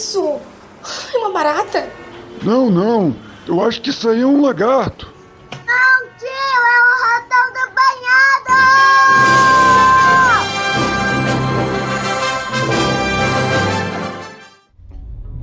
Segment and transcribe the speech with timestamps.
[0.00, 0.40] isso?
[1.12, 1.86] É uma barata?
[2.42, 3.14] Não, não.
[3.46, 5.12] Eu acho que isso aí é um lagarto.
[5.50, 8.56] Não, tio, é o ratão do banhado!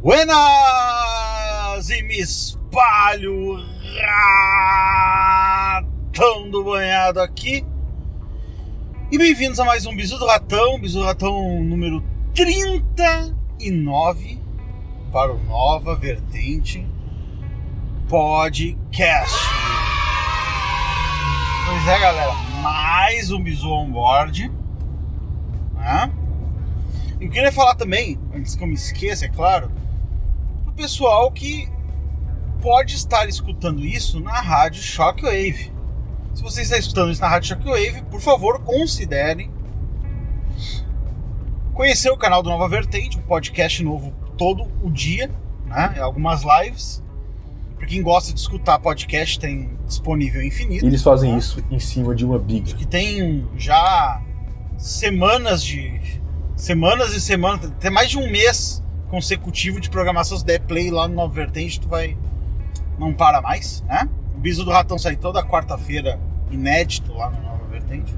[0.01, 1.89] Buenas!
[1.91, 3.63] E me espalho,
[5.69, 7.63] ratão do banhado aqui.
[9.11, 14.46] E bem-vindos a mais um Bisu do Ratão, Bisu do Ratão número 39
[15.11, 16.86] para o Nova Vertente
[18.10, 19.36] Podcast.
[21.66, 24.52] Pois é, galera, mais um Bisu on board.
[25.75, 26.11] Né?
[27.21, 29.71] Eu queria falar também, antes que eu me esqueça, é claro,
[30.64, 31.69] pro pessoal que
[32.61, 35.72] pode estar escutando isso na rádio Shockwave.
[36.33, 39.50] Se você está escutando isso na rádio Shockwave, por favor, considere
[41.73, 45.30] conhecer o canal do Nova Vertente, um podcast novo todo o dia,
[45.66, 45.95] né?
[45.99, 47.03] Algumas lives.
[47.75, 50.85] Para quem gosta de escutar podcast, tem disponível infinito.
[50.85, 51.38] Eles fazem né?
[51.38, 52.73] isso em cima de uma biga.
[52.73, 54.21] Que tem já
[54.77, 56.21] semanas de.
[56.55, 60.38] Semanas e semanas, até mais de um mês consecutivo de programação.
[60.38, 62.17] Se der play lá no Nova Vertente, tu vai.
[62.97, 64.09] Não para mais, né?
[64.35, 68.11] O Biso do Ratão sai toda quarta-feira, inédito lá no Nova Vertente.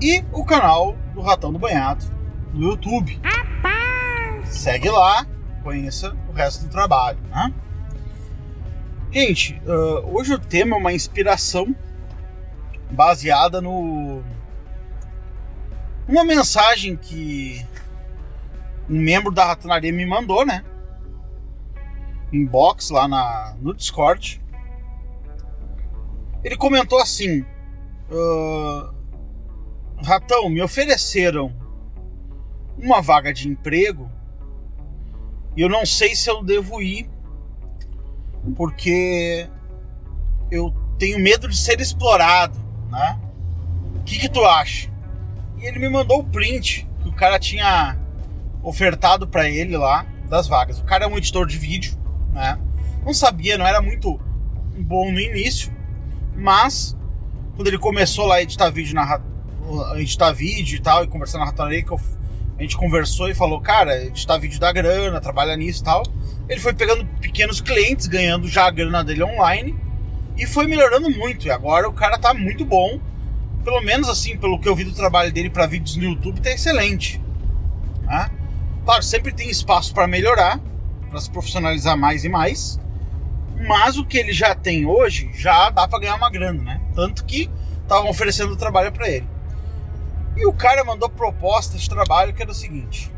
[0.00, 2.04] E o canal do Ratão do Banhado,
[2.52, 3.20] no YouTube.
[4.50, 5.26] Segue lá,
[5.62, 7.52] conheça o resto do trabalho, né?
[9.10, 11.74] Gente, uh, hoje o tema é uma inspiração
[12.90, 14.22] baseada no
[16.08, 17.66] uma mensagem que
[18.88, 20.64] um membro da Ratanaria me mandou, né?
[22.32, 24.40] Inbox lá na, no Discord.
[26.44, 27.40] Ele comentou assim:
[28.10, 28.94] uh,
[30.04, 31.52] Ratão, me ofereceram
[32.78, 34.10] uma vaga de emprego
[35.56, 37.08] e eu não sei se eu devo ir
[38.54, 39.48] porque
[40.50, 42.58] eu tenho medo de ser explorado,
[42.90, 43.18] né?
[43.96, 44.88] O que, que tu acha?
[45.58, 47.98] E ele me mandou o print que o cara tinha
[48.62, 50.78] ofertado para ele lá das vagas.
[50.78, 51.96] O cara é um editor de vídeo,
[52.32, 52.58] né?
[53.04, 54.20] Não sabia, não era muito
[54.78, 55.72] bom no início,
[56.34, 56.96] mas
[57.54, 59.20] quando ele começou lá a editar vídeo na
[59.96, 62.00] editar vídeo e tal e conversar na ratoneira que eu
[62.58, 66.02] a gente conversou e falou, cara, editar vídeo da grana, trabalha nisso e tal.
[66.48, 69.78] Ele foi pegando pequenos clientes, ganhando já a grana dele online
[70.36, 71.46] e foi melhorando muito.
[71.46, 72.98] E agora o cara tá muito bom.
[73.62, 76.50] Pelo menos assim, pelo que eu vi do trabalho dele para vídeos no YouTube, tá
[76.50, 77.20] excelente.
[78.02, 78.30] Né?
[78.84, 80.60] Claro, sempre tem espaço para melhorar,
[81.10, 82.80] para se profissionalizar mais e mais.
[83.66, 86.80] Mas o que ele já tem hoje já dá para ganhar uma grana, né?
[86.94, 87.50] Tanto que
[87.82, 89.26] estavam oferecendo trabalho para ele.
[90.36, 93.10] E o cara mandou proposta de trabalho que era o seguinte: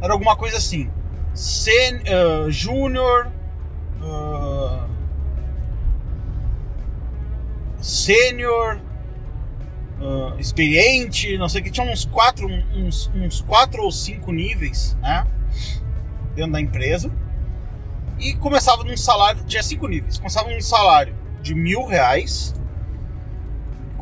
[0.00, 0.90] era alguma coisa assim,
[1.34, 3.30] sen, uh, júnior,
[4.00, 4.88] uh,
[7.80, 8.80] sênior,
[10.00, 14.96] uh, experiente, não sei o que, tinha uns quatro, uns, uns quatro ou cinco níveis,
[15.02, 15.26] né?
[16.34, 17.12] Dentro da empresa.
[18.18, 22.54] E começava num salário, tinha cinco níveis, começava num salário de mil reais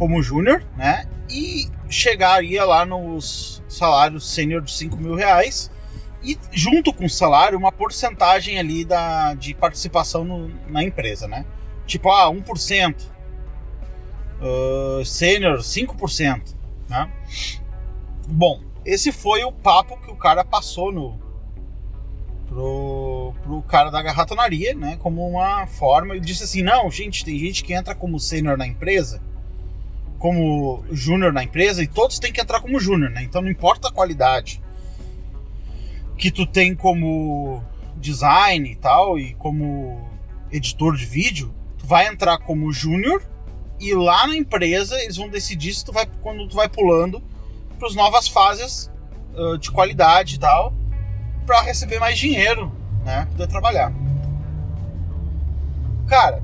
[0.00, 1.06] como júnior, né?
[1.28, 5.70] E chegaria lá nos salários sênior de 5 mil reais
[6.22, 11.44] e junto com o salário uma porcentagem ali da, de participação no, na empresa, né?
[11.84, 12.96] Tipo, ah, 1%,
[14.40, 16.56] uh, sênior 5%,
[16.88, 17.12] né?
[18.26, 21.20] Bom, esse foi o papo que o cara passou no
[22.48, 24.96] pro, pro cara da garratonaria, né?
[24.96, 28.66] Como uma forma, ele disse assim, não, gente, tem gente que entra como sênior na
[28.66, 29.28] empresa
[30.20, 33.22] como júnior na empresa e todos têm que entrar como júnior, né?
[33.22, 34.62] Então não importa a qualidade
[36.18, 37.64] que tu tem como
[37.96, 40.06] design e tal e como
[40.52, 43.22] editor de vídeo, tu vai entrar como júnior
[43.80, 47.22] e lá na empresa eles vão decidir se tu vai quando tu vai pulando
[47.78, 48.90] para as novas fases
[49.34, 50.74] uh, de qualidade e tal
[51.46, 52.70] para receber mais dinheiro,
[53.06, 53.26] né?
[53.30, 53.90] Poder trabalhar.
[56.06, 56.42] Cara,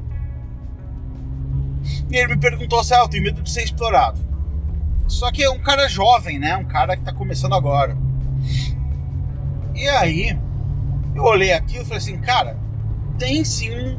[2.11, 4.21] e ele me perguntou se ah, eu tenho medo de ser explorado.
[5.09, 6.57] Só que é um cara jovem, né?
[6.57, 7.97] Um cara que tá começando agora.
[9.75, 10.39] E aí,
[11.15, 12.57] eu olhei aqui e falei assim, cara,
[13.19, 13.99] tem sim um,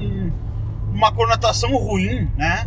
[0.00, 0.32] um,
[0.92, 2.66] uma conotação ruim, né?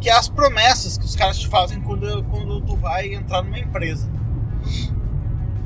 [0.00, 3.58] Que é as promessas que os caras te fazem quando, quando tu vai entrar numa
[3.58, 4.08] empresa.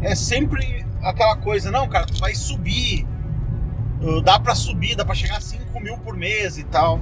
[0.01, 3.07] É sempre aquela coisa, não, cara, tu vai subir,
[4.25, 7.01] dá para subir, dá para chegar a 5 mil por mês e tal.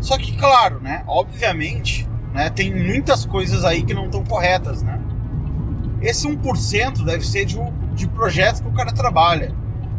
[0.00, 1.04] Só que, claro, né?
[1.06, 5.00] Obviamente, né, tem muitas coisas aí que não estão corretas, né?
[6.02, 7.58] Esse 1% deve ser de
[7.94, 9.54] de projetos que o cara trabalha.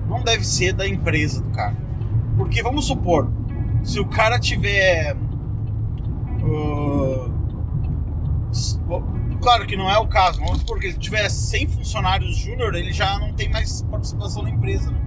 [0.08, 1.76] Não deve ser da empresa do cara.
[2.38, 3.32] Porque vamos supor,
[3.84, 5.16] se o cara tiver.
[6.44, 7.32] Uh,
[9.42, 12.94] claro que não é o caso, vamos supor que ele tiver 100 funcionários júnior, ele
[12.94, 14.92] já não tem mais participação na empresa.
[14.92, 15.00] Né?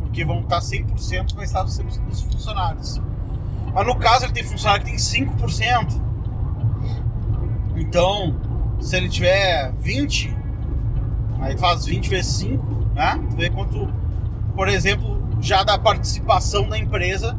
[0.00, 3.00] Porque vão estar 100% vai estar 100% dos funcionários.
[3.74, 6.00] Mas no caso ele tem funcionário que tem 5%.
[7.76, 8.36] Então,
[8.80, 10.36] se ele tiver 20,
[11.40, 13.20] aí faz 20 vezes 5, né?
[13.36, 13.92] Vê quanto,
[14.54, 17.36] por exemplo, já da participação da empresa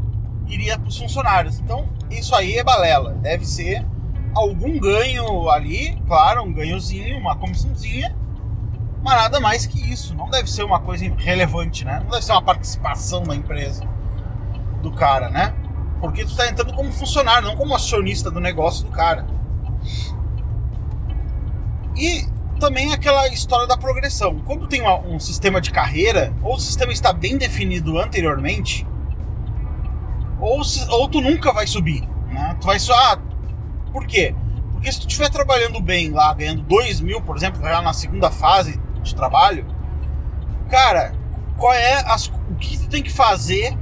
[0.47, 1.59] iria para os funcionários.
[1.59, 3.13] Então, isso aí é balela.
[3.13, 3.85] Deve ser
[4.33, 8.13] algum ganho ali, claro, um ganhozinho, uma comissãozinha,
[9.01, 10.13] mas nada mais que isso.
[10.15, 12.01] Não deve ser uma coisa relevante, né?
[12.03, 13.87] Não deve ser uma participação da empresa
[14.81, 15.53] do cara, né?
[16.07, 19.25] Porque tu está entrando como funcionário, não como acionista do negócio do cara.
[21.95, 22.25] E
[22.59, 24.39] também aquela história da progressão.
[24.39, 28.87] Quando tem um sistema de carreira, ou o sistema está bem definido anteriormente,
[30.39, 32.07] ou, se, ou tu nunca vai subir.
[32.27, 32.57] Né?
[32.59, 32.93] Tu vai só.
[32.93, 33.19] Ah,
[33.91, 34.35] por quê?
[34.71, 38.29] Porque se tu estiver trabalhando bem lá, ganhando 2 mil, por exemplo, já na segunda
[38.29, 39.65] fase de trabalho,
[40.69, 41.13] cara,
[41.57, 43.77] qual é as, o que tu tem que fazer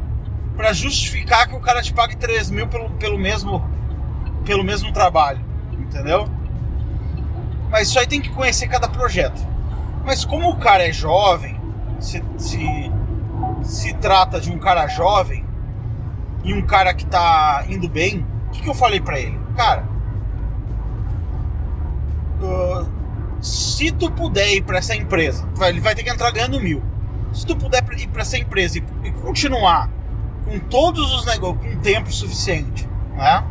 [0.56, 3.68] para justificar que o cara te pague 3 mil pelo, pelo, mesmo,
[4.46, 5.44] pelo mesmo trabalho?
[5.74, 6.28] Entendeu?
[7.70, 9.42] Mas isso aí tem que conhecer cada projeto.
[10.06, 11.60] Mas como o cara é jovem,
[12.00, 12.92] se, se,
[13.64, 15.46] se trata de um cara jovem
[16.44, 19.40] e um cara que tá indo bem, o que, que eu falei para ele?
[19.56, 19.88] Cara,
[22.42, 22.88] uh,
[23.42, 26.84] se tu puder ir para essa empresa, ele vai ter que entrar ganhando mil.
[27.34, 29.90] Se tu puder ir para essa empresa e, e, continuar
[30.54, 33.44] com todos os negócios, com tempo suficiente, né?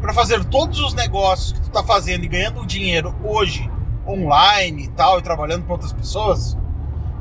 [0.00, 3.70] para fazer todos os negócios que tu tá fazendo e ganhando dinheiro hoje
[4.06, 6.56] online e tal e trabalhando com outras pessoas,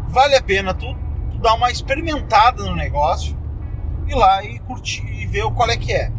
[0.07, 0.95] vale a pena tu,
[1.29, 3.37] tu dar uma experimentada no negócio
[4.07, 6.09] ir lá e curtir e ver qual é que é.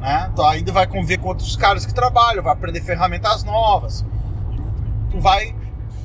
[0.00, 0.32] Né?
[0.36, 4.04] Tu ainda vai conviver com outros caras que trabalham, vai aprender ferramentas novas.
[5.10, 5.54] Tu vai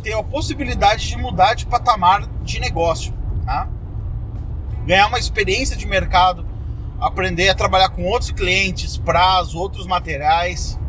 [0.02, 3.14] ter a possibilidade de mudar de patamar de negócio.
[3.46, 3.68] Tá?
[4.90, 6.44] Ganhar uma experiência de mercado
[7.00, 10.80] aprender a trabalhar com outros clientes, prazo, outros materiais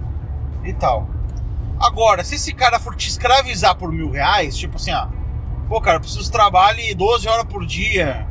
[0.64, 1.06] e tal.
[1.78, 5.06] Agora, se esse cara for te escravizar por mil reais, tipo assim, ó,
[5.68, 8.26] pô, cara, eu preciso trabalhar 12 horas por dia,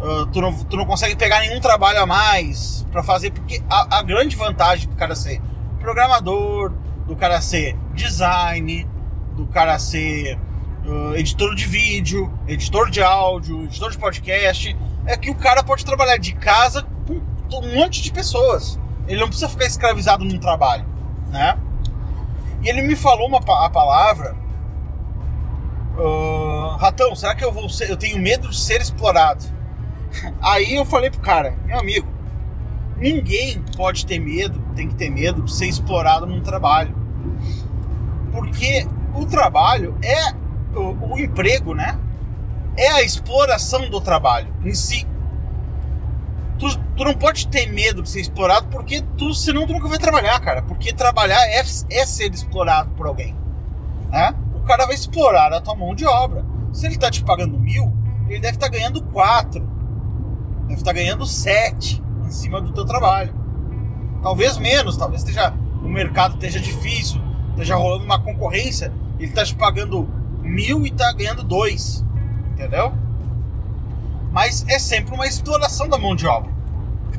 [0.00, 3.98] uh, tu, não, tu não consegue pegar nenhum trabalho a mais para fazer, porque a,
[3.98, 5.42] a, grande vantagem do cara ser
[5.78, 6.72] programador,
[7.06, 8.88] do cara ser design,
[9.36, 10.38] do cara ser
[10.86, 15.84] uh, editor de vídeo, editor de áudio, editor de podcast, é que o cara pode
[15.84, 17.20] trabalhar de casa com
[17.56, 18.78] um monte de pessoas.
[19.06, 20.86] Ele não precisa ficar escravizado num trabalho,
[21.28, 21.58] né?
[22.62, 24.36] E ele me falou uma a palavra,
[25.98, 29.44] uh, ratão, será que eu vou ser, eu tenho medo de ser explorado?
[30.40, 32.06] Aí eu falei pro cara, meu amigo,
[32.96, 36.94] ninguém pode ter medo, tem que ter medo de ser explorado num trabalho,
[38.30, 40.34] porque o trabalho é
[40.74, 41.98] o, o emprego, né?
[42.76, 45.06] é a exploração do trabalho em si.
[46.58, 49.98] Tu, tu, não pode ter medo de ser explorado porque tu, senão tu nunca vai
[49.98, 50.62] trabalhar, cara.
[50.62, 53.36] Porque trabalhar é, é ser explorado por alguém.
[54.10, 54.34] Né?
[54.54, 56.44] O cara vai explorar a tua mão de obra.
[56.72, 57.92] Se ele tá te pagando mil,
[58.28, 59.60] ele deve estar tá ganhando quatro.
[60.62, 63.34] Deve estar tá ganhando sete em cima do teu trabalho.
[64.22, 68.92] Talvez menos, talvez esteja, o mercado esteja difícil, esteja rolando uma concorrência.
[69.18, 72.04] Ele tá te pagando mil e tá ganhando dois
[72.60, 72.92] entendeu?
[74.30, 76.52] Mas é sempre uma exploração da mão de obra.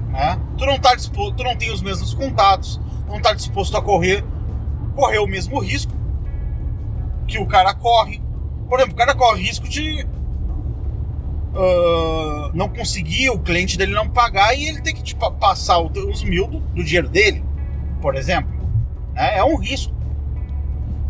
[0.09, 0.39] Né?
[0.57, 4.23] Tu não tá disposto, tu não tem os mesmos contatos, não está disposto a correr,
[4.95, 5.91] correr o mesmo risco
[7.27, 8.21] que o cara corre.
[8.69, 10.05] Por exemplo, o cara corre risco de
[11.53, 16.23] uh, não conseguir, o cliente dele não pagar e ele ter que tipo, passar os
[16.23, 17.43] mil do, do dinheiro dele,
[18.01, 18.51] por exemplo.
[19.13, 19.37] Né?
[19.37, 19.93] É um risco.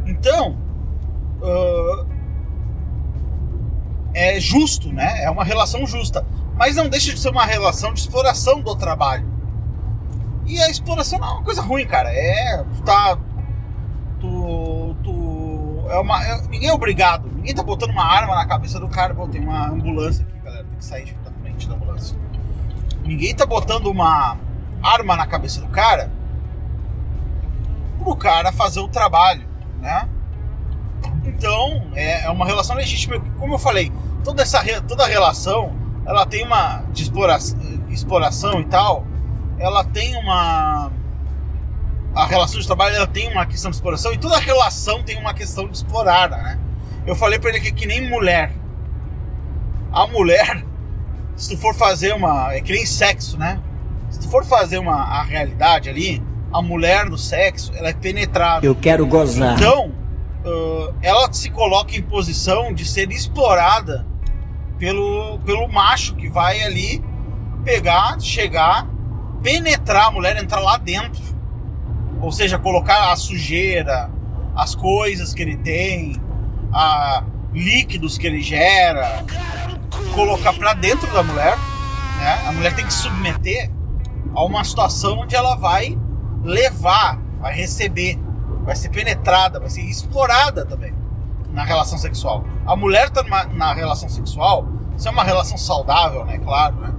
[0.05, 0.57] Então,
[1.41, 2.05] uh,
[4.13, 5.23] é justo, né?
[5.23, 6.25] É uma relação justa.
[6.55, 9.25] Mas não deixa de ser uma relação de exploração do trabalho.
[10.45, 12.09] E a exploração não é uma coisa ruim, cara.
[12.13, 12.63] É.
[12.85, 13.17] Tá.
[14.19, 14.95] Tu.
[15.03, 17.29] tu é uma, é, ninguém é obrigado.
[17.33, 19.13] Ninguém tá botando uma arma na cabeça do cara.
[19.13, 20.63] Pô, tem uma ambulância aqui, galera.
[20.63, 22.17] Tem que sair da frente da ambulância.
[23.03, 24.37] Ninguém tá botando uma
[24.83, 26.11] arma na cabeça do cara
[28.03, 29.47] pro cara fazer o trabalho,
[29.79, 30.09] né?
[31.23, 33.19] Então, é, é uma relação legítima.
[33.37, 33.91] Como eu falei,
[34.23, 35.73] toda essa toda relação,
[36.05, 37.59] ela tem uma de exploração,
[37.89, 39.05] exploração e tal,
[39.59, 40.91] ela tem uma
[42.13, 45.33] a relação de trabalho ela tem uma questão de exploração e toda relação tem uma
[45.33, 46.59] questão de explorar, né?
[47.05, 48.51] Eu falei pra ele que é que nem mulher.
[49.91, 50.63] A mulher,
[51.35, 52.53] se tu for fazer uma.
[52.53, 53.59] É que nem sexo, né?
[54.09, 58.65] Se tu for fazer uma a realidade ali, a mulher no sexo, ela é penetrada.
[58.65, 59.57] Eu quero gozar.
[59.57, 59.91] Então,
[60.45, 64.05] uh, ela se coloca em posição de ser explorada
[64.77, 67.03] pelo, pelo macho que vai ali
[67.63, 68.87] pegar, chegar,
[69.43, 71.21] penetrar a mulher, entrar lá dentro.
[72.19, 74.09] Ou seja, colocar a sujeira,
[74.55, 76.15] as coisas que ele tem,
[76.73, 79.23] a líquidos que ele gera,
[80.13, 81.57] colocar para dentro da mulher.
[82.17, 82.43] Né?
[82.47, 83.71] A mulher tem que se submeter
[84.35, 85.97] a uma situação onde ela vai
[86.43, 88.19] levar, vai receber,
[88.63, 90.93] vai ser penetrada, vai ser explorada também
[91.51, 92.45] na relação sexual.
[92.65, 96.37] A mulher tá numa, na relação sexual, se é uma relação saudável, né?
[96.37, 96.93] Claro, né?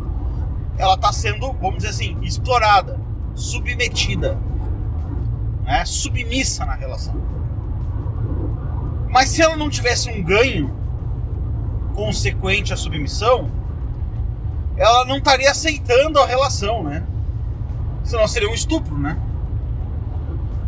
[0.78, 2.98] Ela tá sendo, vamos dizer assim, explorada,
[3.34, 4.38] submetida,
[5.64, 5.84] né?
[5.84, 7.14] Submissa na relação.
[9.08, 10.74] Mas se ela não tivesse um ganho
[11.94, 13.50] consequente à submissão,
[14.76, 17.04] ela não estaria aceitando a relação, né?
[18.02, 19.18] Senão seria um estupro, né?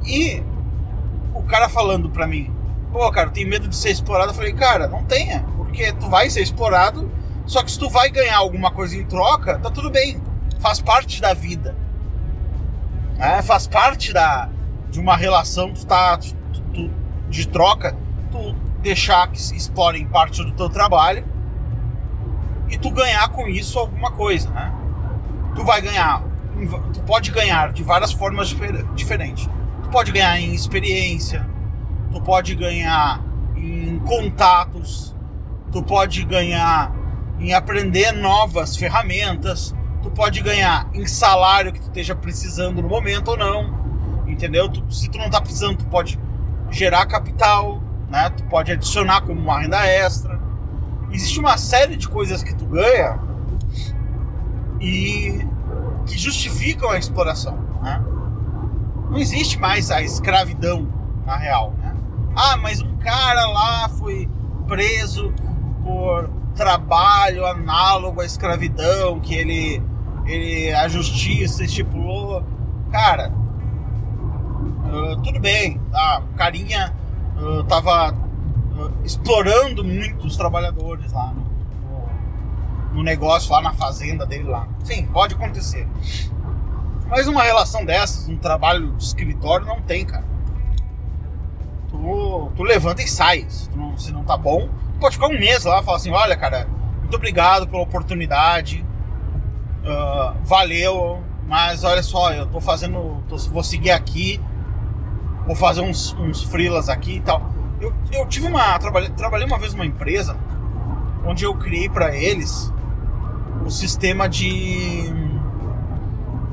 [0.04, 0.42] E
[1.44, 2.50] o cara falando pra mim,
[2.90, 4.30] pô, cara, tem medo de ser explorado.
[4.30, 7.10] Eu falei, cara, não tenha, porque tu vai ser explorado,
[7.46, 10.20] só que se tu vai ganhar alguma coisa em troca, tá tudo bem.
[10.58, 11.76] Faz parte da vida.
[13.18, 14.48] É, faz parte da,
[14.90, 16.34] de uma relação tu tá, tu,
[16.72, 16.90] tu,
[17.28, 17.96] de troca,
[18.32, 21.24] tu deixar que explorem parte do teu trabalho
[22.68, 24.72] e tu ganhar com isso alguma coisa, né?
[25.54, 26.22] Tu vai ganhar,
[26.92, 29.48] tu pode ganhar de várias formas difer diferentes.
[29.94, 31.48] Pode ganhar em experiência,
[32.10, 33.22] tu pode ganhar
[33.54, 35.14] em contatos,
[35.70, 36.92] tu pode ganhar
[37.38, 39.72] em aprender novas ferramentas,
[40.02, 43.72] tu pode ganhar em salário que tu esteja precisando no momento ou não,
[44.26, 44.68] entendeu?
[44.68, 46.18] Tu, se tu não tá precisando, tu pode
[46.72, 48.30] gerar capital, né?
[48.30, 50.40] Tu pode adicionar como uma renda extra.
[51.12, 53.16] Existe uma série de coisas que tu ganha
[54.80, 55.46] e
[56.04, 58.04] que justificam a exploração, né?
[59.14, 60.88] Não existe mais a escravidão
[61.24, 61.94] na real, né?
[62.34, 64.28] Ah, mas um cara lá foi
[64.66, 65.32] preso
[65.84, 69.80] por trabalho análogo à escravidão que ele,
[70.26, 72.44] ele a justiça estipulou.
[72.90, 73.32] Cara,
[74.92, 76.92] uh, tudo bem, a carinha
[77.36, 81.44] uh, tava uh, explorando muito os trabalhadores lá no,
[81.88, 84.66] no, no, negócio, lá na fazenda dele lá.
[84.82, 85.86] Sim, pode acontecer.
[87.14, 90.24] Mas uma relação dessas, um trabalho de escritório, não tem, cara.
[91.88, 93.46] Tu, tu levanta e sai.
[93.48, 94.68] Se não, se não tá bom,
[94.98, 96.66] pode ficar um mês lá e falar assim: olha, cara,
[96.98, 98.84] muito obrigado pela oportunidade.
[99.84, 103.22] Uh, valeu, mas olha só, eu tô fazendo.
[103.28, 104.40] Tô, vou seguir aqui
[105.46, 106.48] vou fazer uns, uns
[106.88, 107.50] aqui e tal.
[107.80, 108.78] Eu, eu tive uma.
[108.78, 110.36] Trabalhei, trabalhei uma vez numa empresa
[111.24, 112.72] onde eu criei para eles
[113.64, 115.12] o sistema de.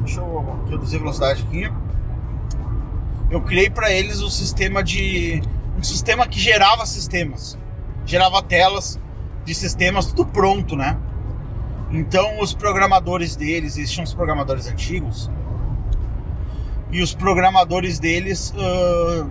[0.03, 1.71] Deixa eu reduzir a velocidade aqui.
[3.29, 5.41] Eu criei para eles o sistema de.
[5.77, 7.57] Um sistema que gerava sistemas.
[8.05, 8.99] Gerava telas
[9.45, 10.97] de sistemas, tudo pronto, né?
[11.91, 15.29] Então os programadores deles, existiam os programadores antigos,
[16.91, 19.29] e os programadores deles uh,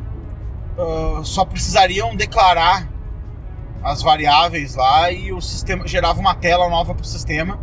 [0.80, 2.88] uh, só precisariam declarar
[3.82, 7.58] as variáveis lá e o sistema gerava uma tela nova para o sistema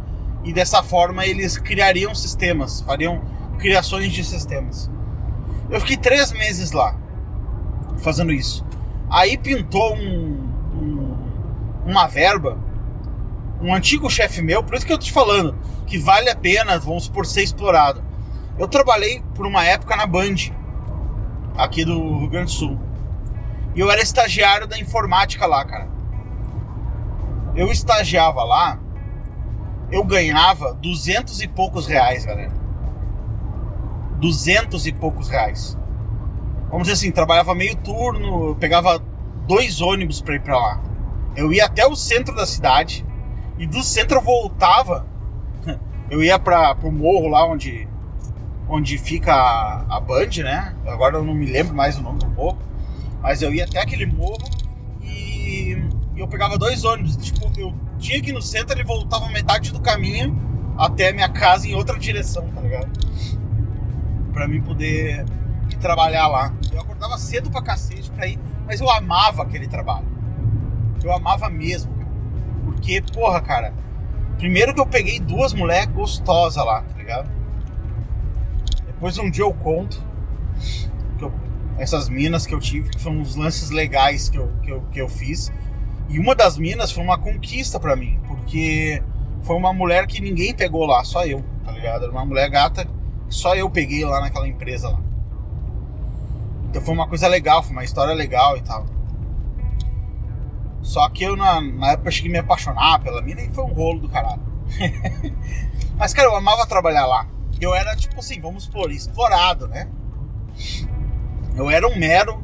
[0.47, 3.21] e dessa forma eles criariam sistemas, fariam
[3.59, 4.89] criações de sistemas.
[5.69, 6.95] Eu fiquei três meses lá
[7.97, 8.65] fazendo isso.
[9.09, 11.17] Aí pintou um, um,
[11.85, 12.57] uma verba,
[13.61, 15.53] um antigo chefe meu, por isso que eu tô te falando
[15.85, 18.01] que vale a pena, vamos supor, ser explorado.
[18.57, 20.35] Eu trabalhei por uma época na Band,
[21.57, 22.79] aqui do Rio Grande do Sul.
[23.75, 25.89] E eu era estagiário da informática lá, cara.
[27.53, 28.79] Eu estagiava lá,
[29.91, 32.51] eu ganhava duzentos e poucos reais, galera.
[34.19, 35.77] Duzentos e poucos reais.
[36.69, 39.01] Vamos dizer assim, trabalhava meio turno, pegava
[39.47, 40.81] dois ônibus para ir para lá.
[41.35, 43.05] Eu ia até o centro da cidade
[43.57, 45.05] e do centro eu voltava.
[46.09, 47.85] Eu ia para o morro lá onde
[48.69, 50.75] onde fica a, a Band, né?
[50.85, 52.57] Agora eu não me lembro mais o nome do morro,
[53.21, 54.43] mas eu ia até aquele morro
[55.01, 55.77] e,
[56.17, 57.15] e eu pegava dois ônibus.
[57.15, 60.35] Tipo, eu tinha que ir no centro e voltava metade do caminho
[60.75, 62.89] até a minha casa em outra direção, tá ligado?
[64.33, 65.23] Pra mim poder
[65.69, 66.53] ir trabalhar lá.
[66.71, 70.07] Eu acordava cedo pra cacete pra ir, mas eu amava aquele trabalho.
[71.03, 71.95] Eu amava mesmo.
[72.65, 73.73] Porque, porra, cara,
[74.37, 77.29] primeiro que eu peguei duas mulheres gostosas lá, tá ligado?
[78.87, 80.03] Depois um dia eu conto
[81.21, 81.31] eu,
[81.77, 85.01] essas minas que eu tive, que foram uns lances legais que eu, que eu, que
[85.01, 85.51] eu fiz.
[86.09, 89.01] E uma das minas foi uma conquista para mim, porque
[89.43, 92.03] foi uma mulher que ninguém pegou lá, só eu, tá ligado?
[92.03, 92.91] Era uma mulher gata que
[93.35, 94.99] só eu peguei lá naquela empresa lá.
[96.69, 98.85] Então foi uma coisa legal, foi uma história legal e tal.
[100.81, 103.73] Só que eu na, na época cheguei a me apaixonar pela mina e foi um
[103.73, 104.41] rolo do caralho.
[105.97, 107.27] Mas, cara, eu amava trabalhar lá.
[107.59, 109.89] Eu era, tipo assim, vamos supor, explorado, né?
[111.55, 112.43] Eu era um mero.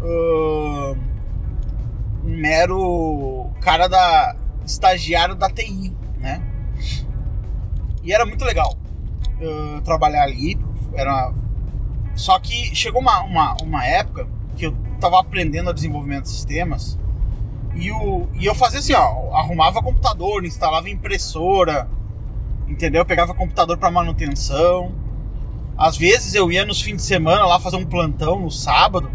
[0.00, 0.96] Uh,
[2.24, 4.34] mero cara da.
[4.64, 6.42] estagiário da TI, né?
[8.02, 8.74] E era muito legal
[9.40, 10.58] uh, trabalhar ali.
[10.94, 11.32] Era.
[12.14, 16.98] Só que chegou uma, uma, uma época que eu tava aprendendo a desenvolvimento de sistemas.
[17.74, 21.88] E, o, e eu fazia assim, ó, arrumava computador, instalava impressora,
[22.68, 23.00] entendeu?
[23.00, 24.92] Eu pegava computador para manutenção.
[25.76, 29.10] Às vezes eu ia nos fins de semana lá fazer um plantão no sábado.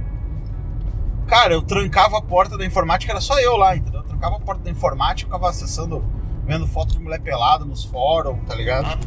[1.29, 4.00] Cara, eu trancava a porta da informática, era só eu lá, entendeu?
[4.00, 6.03] Eu trancava a porta da informática, ficava acessando,
[6.43, 8.98] vendo foto de mulher pelada nos fóruns, tá ligado?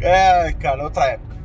[0.00, 1.36] é, cara, outra época.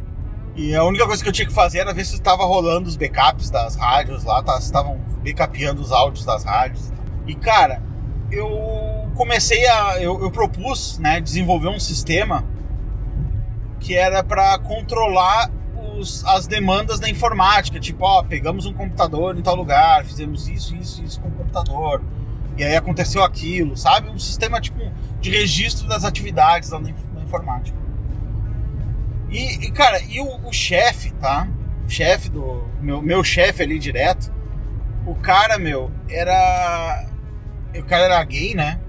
[0.55, 2.95] E a única coisa que eu tinha que fazer era ver se estava rolando os
[2.95, 6.91] backups das rádios lá, tá, se estavam backupeando os áudios das rádios.
[7.25, 7.81] E cara,
[8.31, 9.99] eu comecei a.
[9.99, 12.45] Eu, eu propus né, desenvolver um sistema
[13.79, 15.49] que era para controlar
[15.97, 17.79] os, as demandas da informática.
[17.79, 22.01] Tipo, ó, pegamos um computador em tal lugar, fizemos isso, isso, isso com o computador.
[22.57, 24.09] E aí aconteceu aquilo, sabe?
[24.09, 24.79] Um sistema tipo
[25.19, 26.89] de registro das atividades da, da
[27.21, 27.77] informática.
[29.29, 31.47] E, e, cara, e o, o chefe, tá?
[31.85, 32.63] O chefe do.
[32.81, 34.33] Meu, meu chefe ali direto.
[35.05, 37.05] O cara, meu, era.
[37.75, 38.79] O cara era gay, né?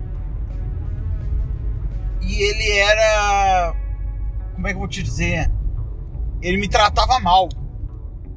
[2.22, 3.74] E ele era.
[4.54, 5.50] Como é que eu vou te dizer?
[6.40, 7.48] Ele me tratava mal.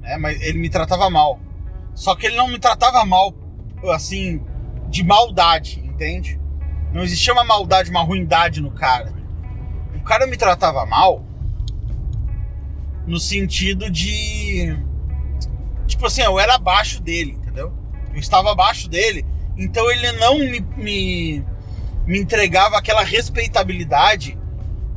[0.01, 0.17] Né?
[0.17, 1.39] Mas ele me tratava mal.
[1.93, 3.33] Só que ele não me tratava mal,
[3.93, 4.41] assim,
[4.89, 6.39] de maldade, entende?
[6.93, 9.13] Não existia uma maldade, uma ruindade no cara.
[9.95, 11.23] O cara me tratava mal
[13.05, 14.77] no sentido de.
[15.87, 17.73] Tipo assim, eu era abaixo dele, entendeu?
[18.13, 19.25] Eu estava abaixo dele,
[19.57, 21.45] então ele não me, me,
[22.05, 24.37] me entregava aquela respeitabilidade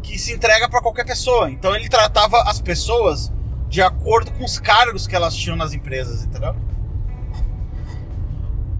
[0.05, 1.51] que se entrega para qualquer pessoa.
[1.51, 3.33] Então ele tratava as pessoas
[3.69, 6.55] de acordo com os cargos que elas tinham nas empresas, entendeu?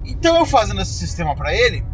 [0.05, 1.85] Então eu fazendo esse sistema para ele,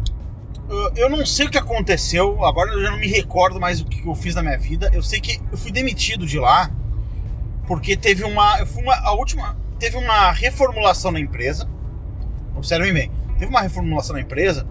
[0.95, 4.05] eu não sei o que aconteceu, agora eu já não me recordo mais o que
[4.05, 4.91] eu fiz na minha vida.
[4.93, 6.69] Eu sei que eu fui demitido de lá
[7.65, 11.67] porque teve uma, eu fui uma a última, teve uma reformulação na empresa.
[12.55, 14.67] Observem bem, teve uma reformulação na empresa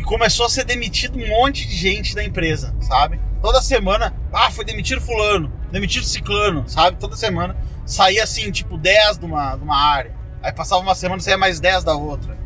[0.00, 3.20] e começou a ser demitido um monte de gente da empresa, sabe?
[3.42, 6.96] Toda semana, ah, foi demitido fulano, demitido ciclano, sabe?
[6.96, 10.14] Toda semana saía assim, tipo 10 de uma, de uma área.
[10.42, 12.38] Aí passava uma semana, saía mais 10 da outra.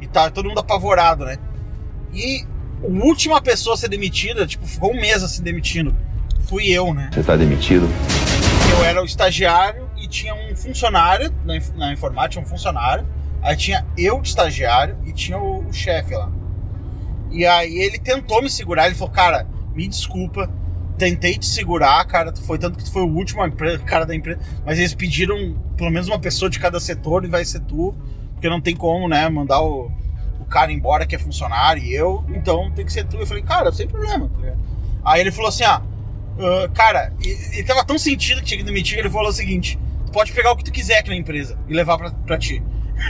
[0.00, 1.36] E tá todo mundo apavorado, né?
[2.14, 2.46] E
[2.80, 5.92] a última pessoa a ser demitida, tipo, ficou um mês assim demitindo.
[6.46, 7.10] Fui eu, né?
[7.12, 7.88] Você tá demitido?
[8.72, 13.04] Eu era o estagiário e tinha um funcionário na, na informática, um funcionário.
[13.42, 16.30] Aí tinha eu de estagiário e tinha o, o chefe lá.
[17.30, 20.50] E aí ele tentou me segurar, ele falou, cara, me desculpa,
[20.98, 23.40] tentei te segurar, cara, foi tanto que tu foi o último
[23.86, 27.44] cara da empresa, mas eles pediram pelo menos uma pessoa de cada setor e vai
[27.44, 27.94] ser tu,
[28.32, 29.90] porque não tem como, né, mandar o,
[30.38, 33.16] o cara embora que é funcionário e eu, então tem que ser tu.
[33.16, 34.30] Eu falei, cara, sem problema.
[35.04, 35.80] Aí ele falou assim, ah,
[36.74, 40.12] cara, ele tava tão sentido que tinha que demitir que ele falou o seguinte, tu
[40.12, 42.62] pode pegar o que tu quiser aqui na empresa e levar pra, pra ti.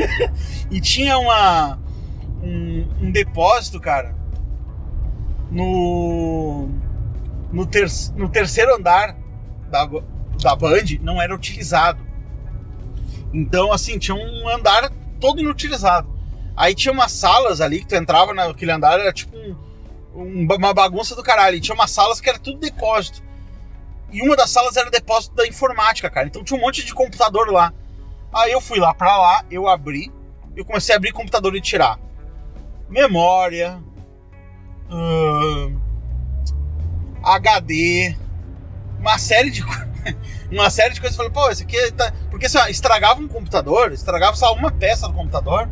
[0.70, 1.78] e tinha uma
[2.42, 4.14] um, um depósito, cara,
[5.50, 6.68] no,
[7.52, 9.16] no, ter, no terceiro andar
[9.70, 9.88] da,
[10.40, 12.00] da Band não era utilizado.
[13.32, 16.08] Então, assim, tinha um andar todo inutilizado.
[16.56, 19.56] Aí tinha umas salas ali que tu entrava naquele andar, era tipo um,
[20.14, 21.56] um, uma bagunça do caralho.
[21.56, 23.22] E tinha umas salas que era tudo depósito.
[24.12, 26.26] E uma das salas era depósito da informática, cara.
[26.26, 27.72] Então tinha um monte de computador lá.
[28.32, 30.12] Aí eu fui lá pra lá, eu abri,
[30.56, 31.98] eu comecei a abrir computador e tirar
[32.90, 33.80] memória,
[37.22, 38.16] HD,
[38.98, 39.62] uma série de
[40.50, 41.18] uma série de coisas.
[41.18, 42.12] Eu falei, pô, esse aqui tá.
[42.30, 45.68] Porque assim, estragava um computador, estragava só uma peça do computador,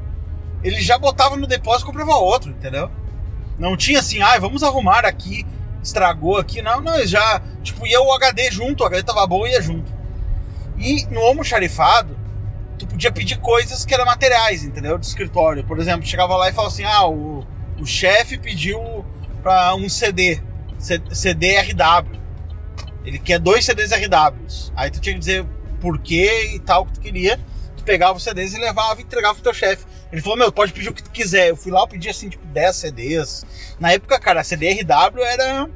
[0.63, 2.91] ele já botava no depósito e comprava outro, entendeu?
[3.59, 5.45] Não tinha assim, ah, vamos arrumar aqui,
[5.83, 6.63] estragou aqui.
[6.63, 9.93] Não, não, já, tipo, ia o HD junto, o HD tava bom e ia junto.
[10.77, 12.17] E no almoxarifado,
[12.79, 14.97] tu podia pedir coisas que eram materiais, entendeu?
[14.97, 15.65] De escritório.
[15.65, 17.47] Por exemplo, chegava lá e falava assim: ah, o,
[17.79, 19.05] o chefe pediu
[19.43, 20.41] para um CD,
[20.79, 22.19] CD RW.
[23.05, 24.73] Ele quer dois CDs RWs.
[24.77, 25.47] Aí tu tinha que dizer
[25.81, 27.39] por que e tal que tu queria.
[27.77, 29.87] Tu pegava os CDs e levava e entregava pro teu chefe.
[30.13, 31.51] Ele falou, meu, pode pedir o que tu quiser.
[31.51, 33.47] Eu fui lá, eu pedi assim, tipo, 10 CDs.
[33.79, 35.69] Na época, cara, a CDRW era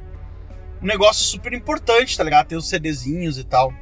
[0.81, 2.47] um negócio super importante, tá ligado?
[2.47, 3.73] Ter os CDzinhos e tal.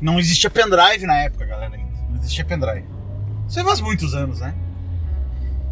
[0.00, 1.85] Não existia pendrive na época, galera,
[2.26, 2.84] existia pendrive.
[3.48, 4.54] Isso faz muitos anos, né?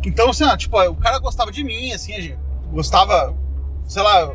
[0.05, 2.39] Então, assim, ó, tipo, o cara gostava de mim, assim, gente
[2.71, 3.35] gostava,
[3.87, 4.35] sei lá,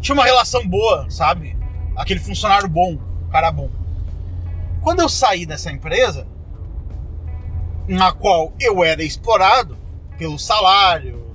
[0.00, 1.56] tinha uma relação boa, sabe?
[1.96, 2.98] Aquele funcionário bom,
[3.30, 3.70] cara bom.
[4.82, 6.26] Quando eu saí dessa empresa,
[7.88, 9.76] na qual eu era explorado
[10.18, 11.34] pelo salário,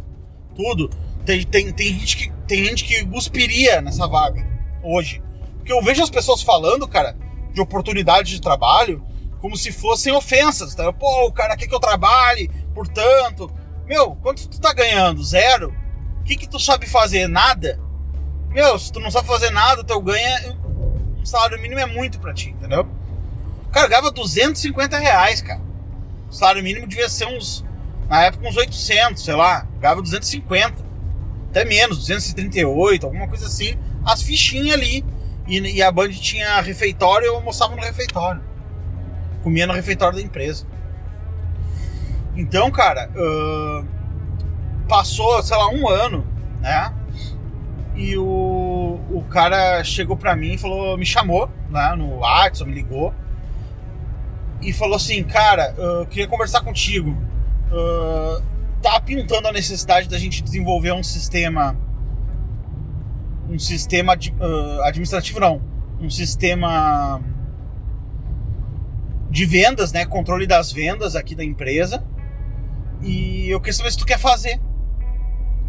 [0.55, 0.89] tudo,
[1.25, 4.45] tem, tem, tem, gente, que, tem gente que guspiria nessa vaga
[4.83, 5.21] hoje.
[5.57, 7.17] Porque eu vejo as pessoas falando, cara,
[7.53, 9.03] de oportunidades de trabalho
[9.39, 10.75] como se fossem ofensas.
[10.75, 10.91] Tá?
[10.93, 13.51] Pô, o cara quer que eu trabalhe, portanto.
[13.85, 15.23] Meu, quanto tu tá ganhando?
[15.23, 15.73] Zero?
[16.19, 17.27] O que, que tu sabe fazer?
[17.27, 17.79] Nada?
[18.49, 20.57] Meu, se tu não sabe fazer nada, teu ganha.
[21.19, 22.87] Um salário mínimo é muito pra ti, entendeu?
[23.71, 25.61] Cara ganhava 250 reais, cara.
[26.29, 27.63] O salário mínimo devia ser uns.
[28.07, 29.67] Na época, uns 800, sei lá.
[29.79, 30.83] Ganhava 250.
[31.49, 33.77] Até menos, 238, alguma coisa assim.
[34.05, 35.05] As fichinhas ali.
[35.47, 38.41] E, e a Band tinha refeitório eu almoçava no refeitório.
[39.43, 40.65] Comia no refeitório da empresa.
[42.35, 43.85] Então, cara, uh,
[44.87, 46.25] passou, sei lá, um ano,
[46.61, 46.93] né?
[47.95, 52.75] E o, o cara chegou pra mim e falou, me chamou, né, no WhatsApp, me
[52.75, 53.13] ligou.
[54.61, 57.11] E falou assim, cara, eu queria conversar contigo.
[57.71, 58.41] Uh,
[58.81, 61.75] tá pintando a necessidade da gente desenvolver um sistema.
[63.49, 65.61] Um sistema uh, administrativo, não.
[65.99, 67.21] Um sistema
[69.29, 70.05] de vendas, né?
[70.05, 72.03] Controle das vendas aqui da empresa.
[73.01, 74.59] E eu queria saber se tu quer fazer.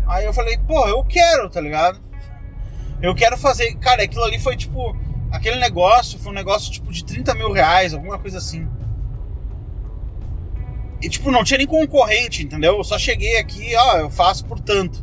[0.07, 2.01] Aí eu falei, pô, eu quero, tá ligado?
[3.01, 3.75] Eu quero fazer.
[3.77, 4.97] Cara, aquilo ali foi tipo.
[5.31, 8.69] Aquele negócio foi um negócio tipo de 30 mil reais, alguma coisa assim.
[11.01, 12.77] E tipo, não tinha nem concorrente, entendeu?
[12.77, 15.03] Eu só cheguei aqui, ó, eu faço por tanto.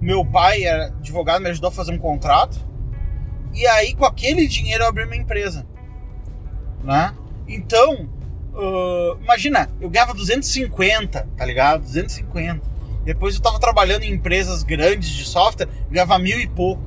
[0.00, 2.58] Meu pai era advogado, me ajudou a fazer um contrato.
[3.52, 5.66] E aí, com aquele dinheiro, eu abri minha empresa.
[6.84, 7.12] Né?
[7.48, 8.08] Então,
[8.52, 11.82] uh, imagina, eu ganhava 250, tá ligado?
[11.82, 12.68] 250.
[13.04, 16.82] Depois eu tava trabalhando em empresas grandes de software, ganhava mil e pouco.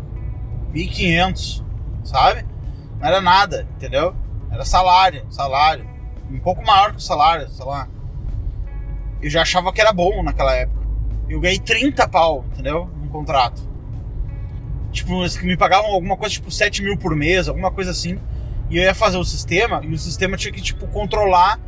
[0.71, 1.63] 1.500,
[2.03, 2.45] sabe?
[2.99, 4.15] Não era nada, entendeu?
[4.51, 5.89] Era salário, salário.
[6.29, 7.87] Um pouco maior que o salário, sei lá.
[9.21, 10.87] Eu já achava que era bom naquela época.
[11.27, 12.89] Eu ganhei 30 pau, entendeu?
[13.01, 13.61] Num contrato.
[14.91, 18.19] Tipo, me pagavam alguma coisa tipo 7 mil por mês, alguma coisa assim.
[18.71, 21.59] E eu ia fazer o sistema, e o sistema tinha que, tipo, controlar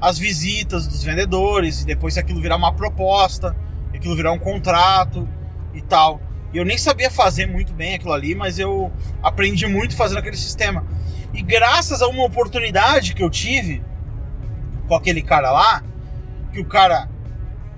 [0.00, 3.56] as visitas dos vendedores, e depois aquilo virar uma proposta,
[3.92, 5.28] aquilo virar um contrato
[5.74, 6.22] e tal.
[6.54, 10.36] E eu nem sabia fazer muito bem aquilo ali, mas eu aprendi muito fazendo aquele
[10.36, 10.86] sistema.
[11.34, 13.82] E graças a uma oportunidade que eu tive
[14.86, 15.82] com aquele cara lá,
[16.52, 17.10] que o cara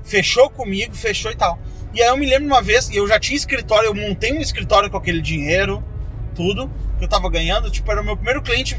[0.03, 1.59] fechou comigo, fechou e tal.
[1.95, 4.91] E aí eu me lembro uma vez, eu já tinha escritório, eu montei um escritório
[4.91, 5.83] com aquele dinheiro,
[6.35, 8.79] tudo que eu tava ganhando, tipo, era o meu primeiro cliente.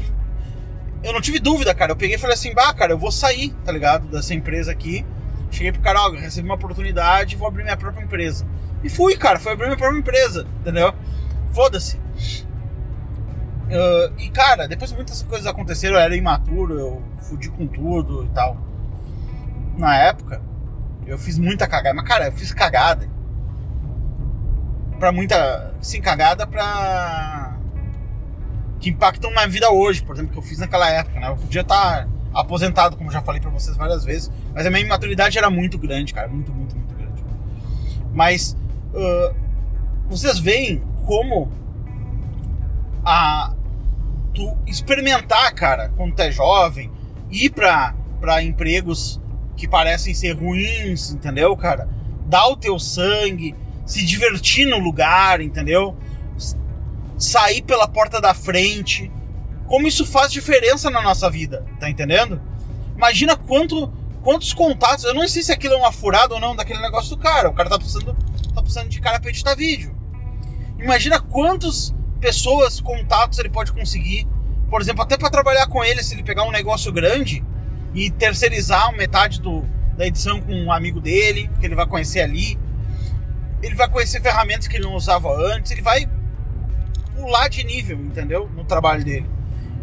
[1.02, 1.92] Eu não tive dúvida, cara.
[1.92, 4.08] Eu peguei e falei assim, bah, cara, eu vou sair, tá ligado?
[4.08, 5.04] Dessa empresa aqui.
[5.50, 8.46] Cheguei pro cara, ó, recebi uma oportunidade, vou abrir minha própria empresa.
[8.82, 10.92] E fui, cara, fui abrir minha própria empresa, entendeu?
[11.52, 11.96] Foda-se.
[13.66, 18.28] Uh, e, cara, depois muitas coisas aconteceram, eu era imaturo, eu fudi com tudo e
[18.28, 18.56] tal.
[19.76, 20.40] Na época,
[21.06, 21.94] eu fiz muita cagada.
[21.94, 23.08] Mas, cara, eu fiz cagada.
[24.98, 25.74] Pra muita.
[25.80, 27.45] Sim, cagada pra
[28.80, 31.28] que impactam na vida hoje, por exemplo, que eu fiz naquela época, né?
[31.28, 35.38] Eu podia estar aposentado, como já falei para vocês várias vezes, mas a minha imaturidade
[35.38, 37.24] era muito grande, cara, muito, muito, muito grande.
[38.12, 38.56] Mas
[38.92, 39.34] uh,
[40.08, 41.50] vocês veem como
[43.04, 43.54] a
[44.34, 46.90] tu experimentar, cara, quando tu é jovem,
[47.30, 49.20] ir para para empregos
[49.56, 51.88] que parecem ser ruins, entendeu, cara?
[52.26, 55.96] Dar o teu sangue, se divertir no lugar, entendeu?
[57.18, 59.10] Sair pela porta da frente.
[59.66, 62.40] Como isso faz diferença na nossa vida, tá entendendo?
[62.96, 65.04] Imagina quanto, quantos contatos.
[65.04, 67.48] Eu não sei se aquilo é uma furada ou não daquele negócio do cara.
[67.48, 68.16] O cara tá precisando,
[68.54, 69.94] tá precisando de cara pra editar vídeo.
[70.78, 74.26] Imagina quantas pessoas, contatos ele pode conseguir.
[74.70, 77.44] Por exemplo, até para trabalhar com ele, se ele pegar um negócio grande
[77.94, 79.64] e terceirizar metade do,
[79.96, 82.58] da edição com um amigo dele, que ele vai conhecer ali.
[83.62, 86.06] Ele vai conhecer ferramentas que ele não usava antes, ele vai
[87.26, 88.48] pular de nível, entendeu?
[88.54, 89.28] No trabalho dele.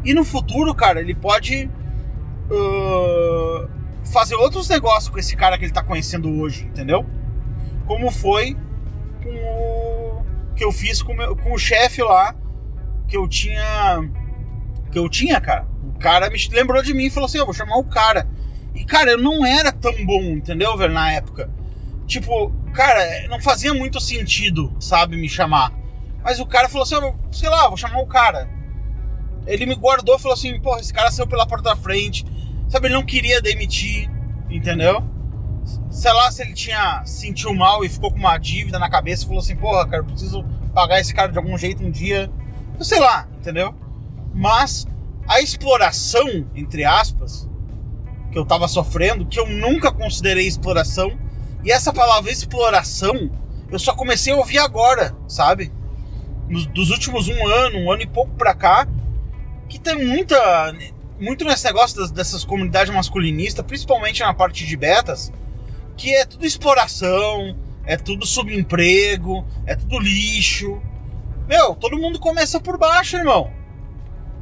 [0.05, 1.69] E no futuro, cara, ele pode
[2.49, 3.69] uh,
[4.05, 7.05] fazer outros negócios com esse cara que ele tá conhecendo hoje, entendeu?
[7.85, 8.55] Como foi
[9.21, 10.23] com o
[10.55, 12.33] que eu fiz com, meu, com o chefe lá,
[13.09, 14.09] que eu tinha.
[14.89, 15.67] Que eu tinha, cara.
[15.99, 18.25] cara me lembrou de mim e falou assim: eu vou chamar o cara.
[18.73, 21.49] E, cara, eu não era tão bom, entendeu, velho, na época.
[22.07, 25.82] Tipo, cara, não fazia muito sentido, sabe, me chamar.
[26.23, 26.95] Mas o cara falou assim:
[27.31, 28.49] sei lá, vou chamar o cara.
[29.45, 32.25] Ele me guardou falou assim: porra, esse cara saiu pela porta da frente.
[32.69, 34.09] Sabe, ele não queria demitir,
[34.49, 35.03] entendeu?
[35.89, 39.27] Sei lá se ele tinha sentiu mal e ficou com uma dívida na cabeça e
[39.27, 42.31] falou assim: porra, cara, eu preciso pagar esse cara de algum jeito um dia.
[42.77, 43.75] Eu sei lá, entendeu?
[44.33, 44.87] Mas
[45.27, 47.47] a exploração, entre aspas,
[48.31, 51.11] que eu tava sofrendo, que eu nunca considerei exploração,
[51.63, 53.29] e essa palavra exploração
[53.71, 55.71] eu só comecei a ouvir agora, sabe?
[56.73, 58.87] Dos últimos um ano, um ano e pouco pra cá,
[59.67, 60.37] que tem muita.
[61.19, 65.31] Muito nesse negócio das, dessas comunidades masculinistas, principalmente na parte de betas,
[65.95, 70.81] que é tudo exploração, é tudo subemprego, é tudo lixo.
[71.47, 73.51] Meu, todo mundo começa por baixo, irmão.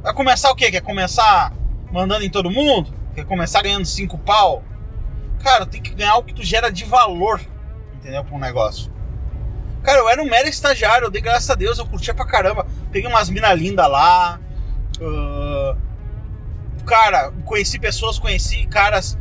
[0.02, 0.70] Vai começar o quê?
[0.70, 1.52] Quer começar
[1.92, 2.92] mandando em todo mundo?
[3.14, 4.64] Quer começar ganhando cinco pau?
[5.42, 7.40] Cara, tem que ganhar o que tu gera de valor,
[7.94, 8.24] entendeu?
[8.24, 8.90] Com o negócio.
[9.82, 12.66] Cara, eu era um mero estagiário, eu dei graças a Deus, eu curtia pra caramba.
[12.92, 14.40] Peguei umas minas lindas lá.
[15.00, 15.76] Uh,
[16.84, 19.18] cara, conheci pessoas, conheci caras.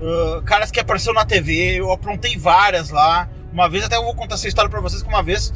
[0.00, 3.28] Uh, caras que apareceram na TV, eu aprontei várias lá.
[3.52, 5.52] Uma vez, até eu vou contar essa história pra vocês, que uma vez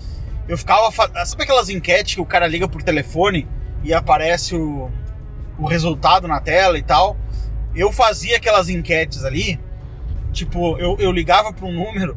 [0.49, 0.91] eu ficava.
[1.25, 3.47] Sabe aquelas enquetes que o cara liga por telefone
[3.85, 4.91] e aparece o,
[5.57, 7.17] o resultado na tela e tal?
[7.77, 9.61] Eu fazia aquelas enquetes ali,
[10.33, 12.17] tipo, eu, eu ligava para um número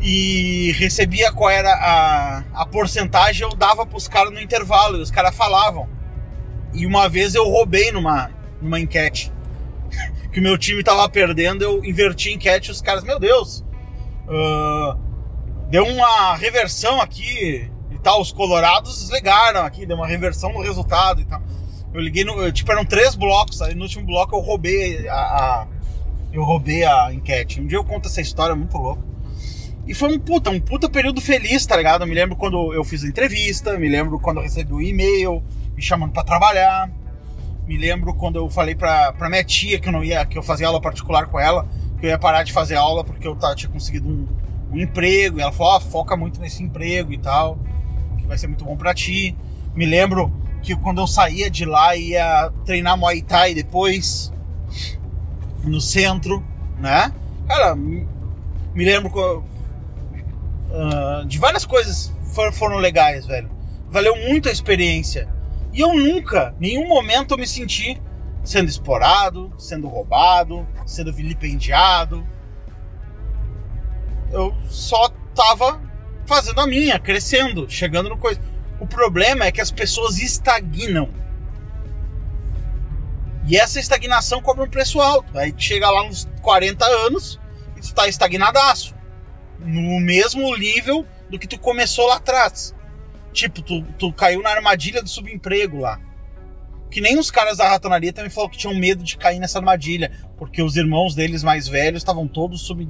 [0.00, 5.10] e recebia qual era a, a porcentagem, eu dava pros caras no intervalo e os
[5.10, 5.88] caras falavam.
[6.74, 8.30] E uma vez eu roubei numa,
[8.60, 9.32] numa enquete.
[10.32, 13.64] que o meu time tava perdendo, eu inverti a enquete os caras, meu Deus,
[14.28, 14.98] uh,
[15.70, 18.20] deu uma reversão aqui e tal.
[18.20, 21.40] Os colorados desligaram aqui, deu uma reversão no resultado e tal.
[21.94, 22.52] Eu liguei no.
[22.52, 25.66] Tipo, eram três blocos, aí no último bloco eu roubei a, a
[26.32, 27.60] eu roubei a enquete.
[27.60, 29.15] Um dia eu conto essa história muito louca.
[29.86, 32.02] E foi um puta, um puta período feliz, tá ligado?
[32.02, 35.42] Eu me lembro quando eu fiz a entrevista, me lembro quando eu recebi um e-mail
[35.76, 36.90] me chamando para trabalhar.
[37.68, 40.42] Me lembro quando eu falei pra, pra minha tia que eu não ia, que eu
[40.42, 41.68] fazia aula particular com ela,
[42.00, 44.26] que eu ia parar de fazer aula porque eu tava, tinha conseguido um,
[44.72, 45.38] um emprego.
[45.38, 47.56] E ela falou: oh, foca muito nesse emprego e tal,
[48.18, 49.36] que vai ser muito bom para ti.
[49.74, 54.32] Me lembro que quando eu saía de lá ia treinar Muay Thai depois
[55.62, 56.42] no centro,
[56.78, 57.12] né?
[57.46, 59.10] Cara, me lembro
[60.76, 63.50] uh, de várias coisas foram, foram legais, velho.
[63.88, 65.28] Valeu muito a experiência.
[65.72, 68.00] E eu nunca, nenhum momento eu me senti
[68.44, 72.26] sendo explorado, sendo roubado, sendo vilipendiado.
[74.32, 75.80] Eu só tava
[76.26, 78.40] fazendo a minha, crescendo, chegando no coisa.
[78.80, 81.08] O problema é que as pessoas estagnam.
[83.46, 85.38] E essa estagnação cobra um preço alto.
[85.38, 87.40] Aí chega lá nos 40 anos
[87.76, 88.95] e tu tá estagnadaço.
[89.66, 92.74] No mesmo nível do que tu começou lá atrás.
[93.32, 96.00] Tipo, tu, tu caiu na armadilha do subemprego lá.
[96.90, 100.10] Que nem os caras da ratonaria também falaram que tinham medo de cair nessa armadilha.
[100.38, 102.86] Porque os irmãos deles mais velhos estavam todos sub,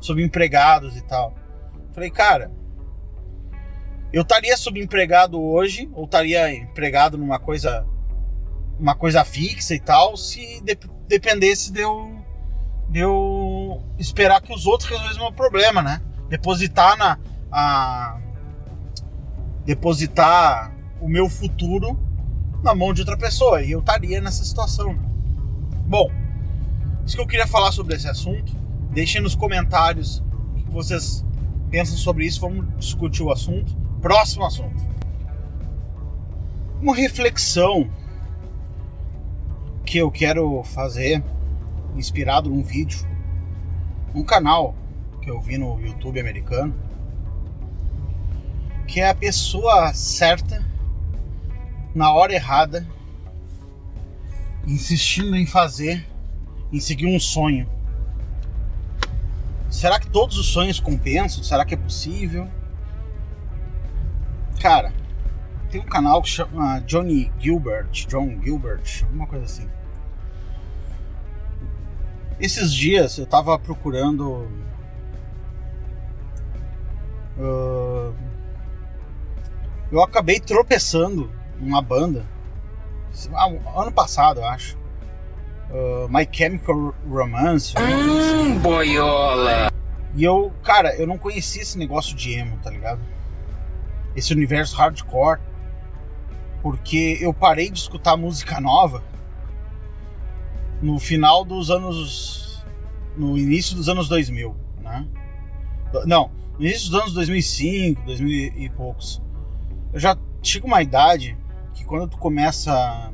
[0.00, 1.34] subempregados e tal.
[1.92, 2.50] Falei, cara,
[4.12, 7.86] eu estaria subempregado hoje, ou estaria empregado numa coisa
[8.78, 12.16] uma coisa fixa e tal, se de, dependesse de eu,
[12.88, 16.00] de eu esperar que os outros resolvessem o meu problema, né?
[16.28, 17.18] Depositar na
[17.50, 18.18] a,
[19.64, 21.98] depositar o meu futuro
[22.62, 24.94] na mão de outra pessoa e eu estaria nessa situação.
[25.86, 26.10] Bom,
[27.06, 28.52] isso que eu queria falar sobre esse assunto.
[28.90, 30.22] Deixem nos comentários
[30.56, 31.24] o que vocês
[31.70, 32.40] pensam sobre isso.
[32.40, 33.76] Vamos discutir o assunto.
[34.00, 34.82] Próximo assunto.
[36.80, 37.90] Uma reflexão
[39.84, 41.22] que eu quero fazer,
[41.96, 43.06] inspirado num vídeo,
[44.14, 44.74] um canal
[45.24, 46.74] que eu vi no YouTube americano,
[48.86, 50.62] que é a pessoa certa
[51.94, 52.86] na hora errada,
[54.66, 56.06] insistindo em fazer,
[56.70, 57.66] em seguir um sonho.
[59.70, 61.42] Será que todos os sonhos compensam?
[61.42, 62.46] Será que é possível?
[64.60, 64.92] Cara,
[65.70, 69.68] tem um canal que chama Johnny Gilbert, John Gilbert, alguma coisa assim.
[72.38, 74.48] Esses dias eu tava procurando.
[77.38, 78.14] Uh,
[79.90, 82.24] eu acabei tropeçando numa banda.
[83.32, 83.48] Ah,
[83.80, 84.76] ano passado, eu acho.
[85.70, 87.74] Uh, My Chemical Romance.
[87.78, 89.70] Hum, boiola!
[90.14, 93.00] E eu, cara, eu não conhecia esse negócio de emo, tá ligado?
[94.14, 95.40] Esse universo hardcore
[96.64, 99.02] porque eu parei de escutar música nova
[100.80, 102.64] no final dos anos.
[103.18, 105.06] no início dos anos 2000, né?
[106.06, 109.22] Não, no início dos anos 2005, 2000 e poucos.
[109.92, 111.36] Eu já chego uma idade
[111.74, 113.12] que quando tu começa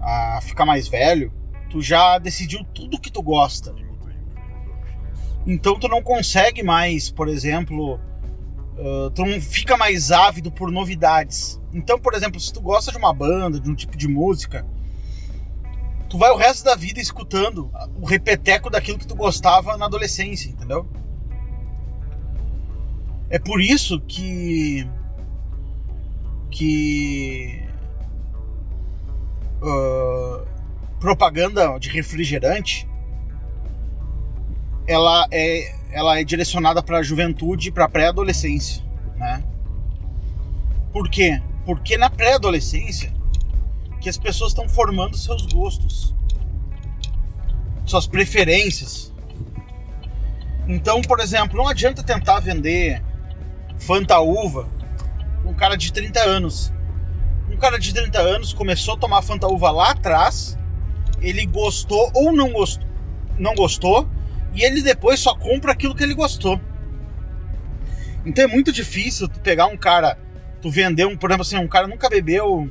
[0.00, 1.32] a ficar mais velho,
[1.70, 3.74] tu já decidiu tudo que tu gosta.
[5.46, 8.00] Então tu não consegue mais, por exemplo,
[9.14, 11.60] tu não fica mais ávido por novidades.
[11.72, 14.66] Então, por exemplo, se tu gosta de uma banda, de um tipo de música,
[16.08, 20.48] tu vai o resto da vida escutando o repeteco daquilo que tu gostava na adolescência,
[20.48, 20.88] entendeu?
[23.34, 24.88] É por isso que
[26.52, 27.64] que
[29.60, 30.46] uh,
[31.00, 32.88] propaganda de refrigerante
[34.86, 38.84] ela é ela é direcionada para a juventude, para pré-adolescência,
[39.16, 39.42] né?
[40.92, 41.42] Por quê?
[41.66, 43.12] Porque na pré-adolescência
[44.00, 46.14] que as pessoas estão formando seus gostos,
[47.84, 49.12] suas preferências.
[50.68, 53.02] Então, por exemplo, não adianta tentar vender
[53.84, 54.66] Fanta Uva
[55.44, 56.72] um cara de 30 anos.
[57.50, 60.58] Um cara de 30 anos começou a tomar Fanta Uva lá atrás,
[61.20, 62.88] ele gostou ou não gostou,
[63.38, 64.08] não gostou,
[64.54, 66.58] e ele depois só compra aquilo que ele gostou.
[68.24, 70.18] Então é muito difícil tu pegar um cara,
[70.62, 72.70] tu vender um, por exemplo assim, um cara nunca bebeu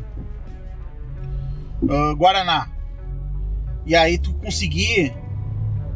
[1.84, 2.72] uh, Guaraná.
[3.86, 5.14] E aí tu conseguir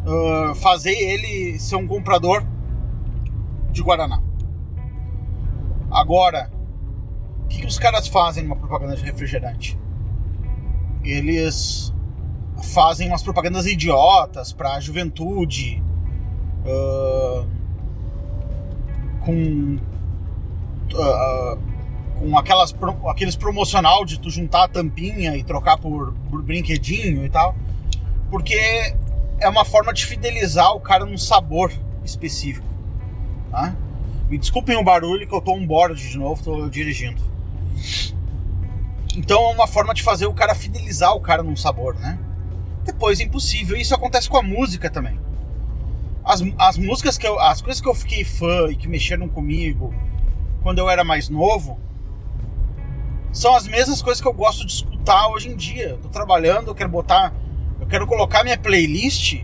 [0.05, 2.45] uh, fazer ele ser um comprador
[3.71, 4.26] de Guaraná.
[5.97, 6.51] Agora,
[7.43, 9.79] o que, que os caras fazem numa propaganda de refrigerante?
[11.03, 11.91] Eles
[12.71, 15.83] fazem umas propagandas idiotas pra juventude.
[16.63, 17.47] Uh,
[19.25, 19.79] com.
[20.93, 21.77] Uh,
[22.19, 22.75] com aquelas,
[23.09, 27.55] aqueles promocional de tu juntar a tampinha e trocar por, por brinquedinho e tal.
[28.29, 28.55] Porque
[29.39, 31.71] é uma forma de fidelizar o cara num sabor
[32.03, 32.67] específico.
[33.49, 33.75] Tá?
[34.29, 37.21] Me desculpem o barulho que eu tô on board de novo, tô dirigindo.
[39.15, 42.19] Então é uma forma de fazer o cara fidelizar o cara num sabor, né?
[42.83, 43.77] Depois é impossível.
[43.77, 45.19] Isso acontece com a música também.
[46.23, 47.39] As, as músicas que eu.
[47.39, 49.93] As coisas que eu fiquei fã e que mexeram comigo
[50.61, 51.79] quando eu era mais novo
[53.31, 55.89] são as mesmas coisas que eu gosto de escutar hoje em dia.
[55.89, 57.33] Eu tô trabalhando, eu quero botar.
[57.79, 59.43] Eu quero colocar minha playlist.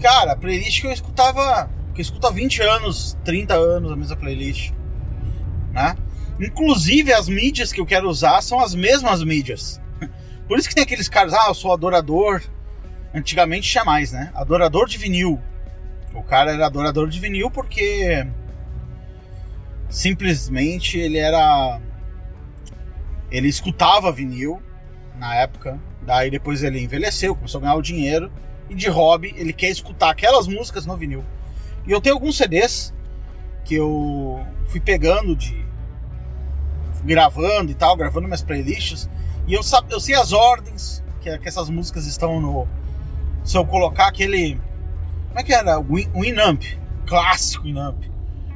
[0.00, 1.70] Cara, playlist que eu escutava.
[1.94, 4.72] Que há 20 anos, 30 anos a mesma playlist.
[5.72, 5.96] Né?
[6.40, 9.80] Inclusive as mídias que eu quero usar são as mesmas mídias.
[10.48, 12.42] Por isso que tem aqueles caras, ah, eu sou adorador.
[13.14, 14.32] Antigamente tinha mais, né?
[14.34, 15.40] Adorador de vinil.
[16.12, 18.26] O cara era adorador de vinil porque
[19.88, 21.80] simplesmente ele era
[23.30, 24.62] ele escutava vinil
[25.16, 28.30] na época, daí depois ele envelheceu, começou a ganhar o dinheiro
[28.68, 31.24] e de hobby ele quer escutar aquelas músicas no vinil.
[31.86, 32.92] E eu tenho alguns CDs
[33.64, 35.64] que eu fui pegando de
[37.04, 39.08] gravando e tal, gravando minhas playlists.
[39.46, 42.66] E eu, eu sei as ordens que, que essas músicas estão no.
[43.42, 44.60] Se eu colocar aquele.
[45.28, 45.78] Como é que era?
[45.78, 46.62] O Winamp.
[47.06, 48.02] Clássico Winamp.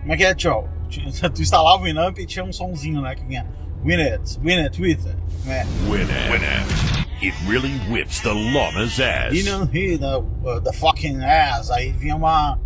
[0.01, 0.69] Como é que é, tio?
[1.35, 3.15] Tu instalava o Winamp e tinha um sonzinho, né?
[3.15, 3.47] Que vinha.
[3.85, 5.17] Win it, win it, with it.
[5.47, 5.65] É.
[5.89, 6.31] Win it.
[6.31, 7.09] Win it.
[7.21, 9.33] It really whips the llama's ass.
[9.33, 11.71] You know, he, the, uh, the fucking ass.
[11.71, 12.59] Aí vinha uma.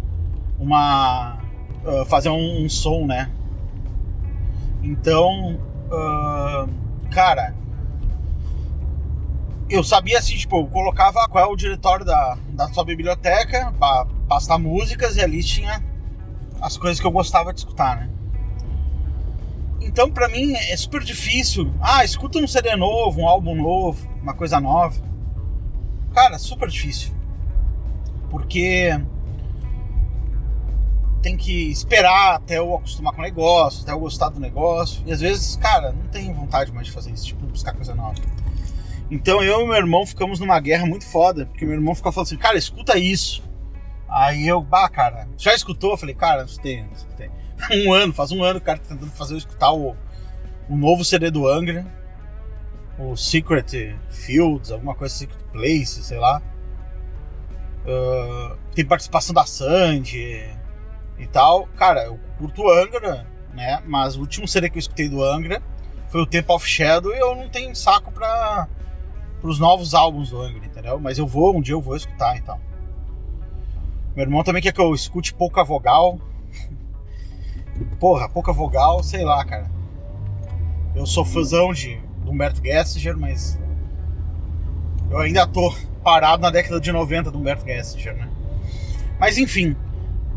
[0.63, 1.39] Uma.
[1.85, 3.31] Uh, fazer um, um som, né?
[4.83, 5.59] Então
[5.93, 6.67] Uh,
[7.11, 7.55] cara,
[9.69, 14.07] eu sabia assim, tipo, eu colocava qual é o diretório da, da sua biblioteca para
[14.27, 15.85] passar músicas e ali tinha
[16.63, 18.11] as coisas que eu gostava de escutar, né?
[19.83, 21.71] Então, para mim, é super difícil.
[21.81, 24.99] Ah, escuta um CD novo, um álbum novo, uma coisa nova.
[26.15, 27.13] Cara, super difícil.
[28.31, 28.99] Porque
[31.23, 35.03] tem que esperar até eu acostumar com o negócio, até eu gostar do negócio.
[35.07, 38.21] E às vezes, cara, não tenho vontade mais de fazer isso, tipo, buscar coisa nova.
[39.11, 42.27] Então eu e meu irmão ficamos numa guerra muito foda, porque meu irmão ficava falando
[42.27, 43.43] assim, cara, escuta isso.
[44.09, 45.93] Aí eu, bah, cara, já escutou?
[45.93, 47.31] Eu falei, cara, escutei, escutei.
[47.71, 49.95] Um ano, faz um ano o cara tá tentando fazer eu escutar o,
[50.69, 51.87] o novo CD do Angra,
[52.99, 56.43] o Secret Fields, alguma coisa Secret Place, sei lá.
[57.85, 60.43] Uh, tem participação da Sandy,
[61.23, 61.67] e tal.
[61.77, 63.83] Cara, eu curto Angra, né?
[63.87, 65.63] Mas o último CD que eu escutei do Angra
[66.09, 68.69] foi o Temple of Shadow e eu não tenho saco para
[69.43, 70.99] os novos álbuns do Angra, entendeu?
[71.01, 72.61] Mas eu vou, um dia eu vou escutar então.
[74.15, 76.19] Meu irmão também quer que eu escute pouca vogal.
[77.99, 79.71] Porra, pouca vogal, sei lá, cara.
[80.95, 83.59] Eu sou fãzão de Humberto Gessinger, mas
[85.11, 88.29] Eu ainda tô parado na década de 90 do Humberto Gessinger, né?
[89.19, 89.77] Mas enfim,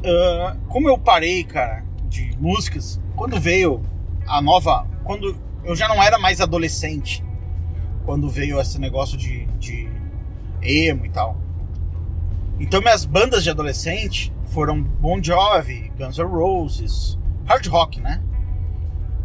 [0.06, 3.84] uh, como eu parei, cara, de músicas, quando veio
[4.28, 4.88] a nova.
[5.04, 7.24] Quando eu já não era mais adolescente,
[8.06, 9.90] quando veio esse negócio de, de
[10.62, 11.38] emo e tal.
[12.60, 18.22] Então minhas bandas de adolescente foram Bon Jovi, Guns N' Roses, hard rock, né?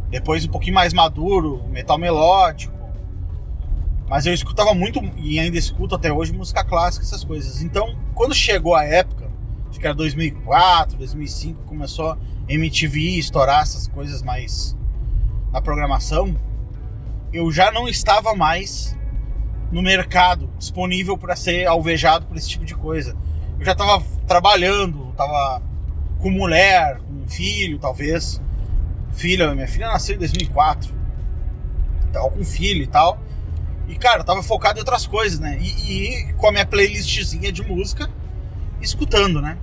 [0.08, 2.74] Depois um pouquinho mais maduro, metal melódico.
[4.08, 7.62] Mas eu escutava muito e ainda escuto até hoje música clássica, essas coisas.
[7.62, 9.29] Então, quando chegou a época,
[9.70, 12.18] acho que era 2004, 2005, começou
[12.48, 14.76] MTV estourar essas coisas mais
[15.52, 16.36] na programação,
[17.32, 18.96] eu já não estava mais
[19.70, 23.16] no mercado disponível para ser alvejado por esse tipo de coisa.
[23.58, 25.62] Eu já estava trabalhando, estava
[26.18, 28.40] com mulher, com filho, talvez.
[29.12, 30.92] Filha, minha filha nasceu em 2004.
[32.12, 33.20] Tava com filho e tal.
[33.88, 35.58] E, cara, eu tava focado em outras coisas, né?
[35.60, 38.10] E, e com a minha playlistzinha de música,
[38.80, 39.58] escutando, né?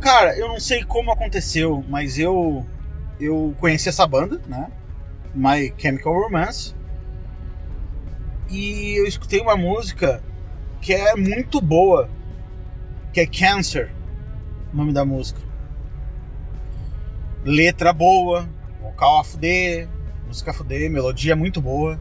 [0.00, 2.64] Cara, eu não sei como aconteceu, mas eu
[3.18, 4.70] eu conheci essa banda, né?
[5.34, 6.74] My Chemical Romance.
[8.50, 10.22] E eu escutei uma música
[10.80, 12.10] que é muito boa,
[13.12, 13.90] que é Cancer,
[14.72, 15.40] o nome da música.
[17.42, 18.48] Letra boa,
[18.80, 19.88] vocal a fuder,
[20.26, 21.98] música a fuder, melodia muito boa.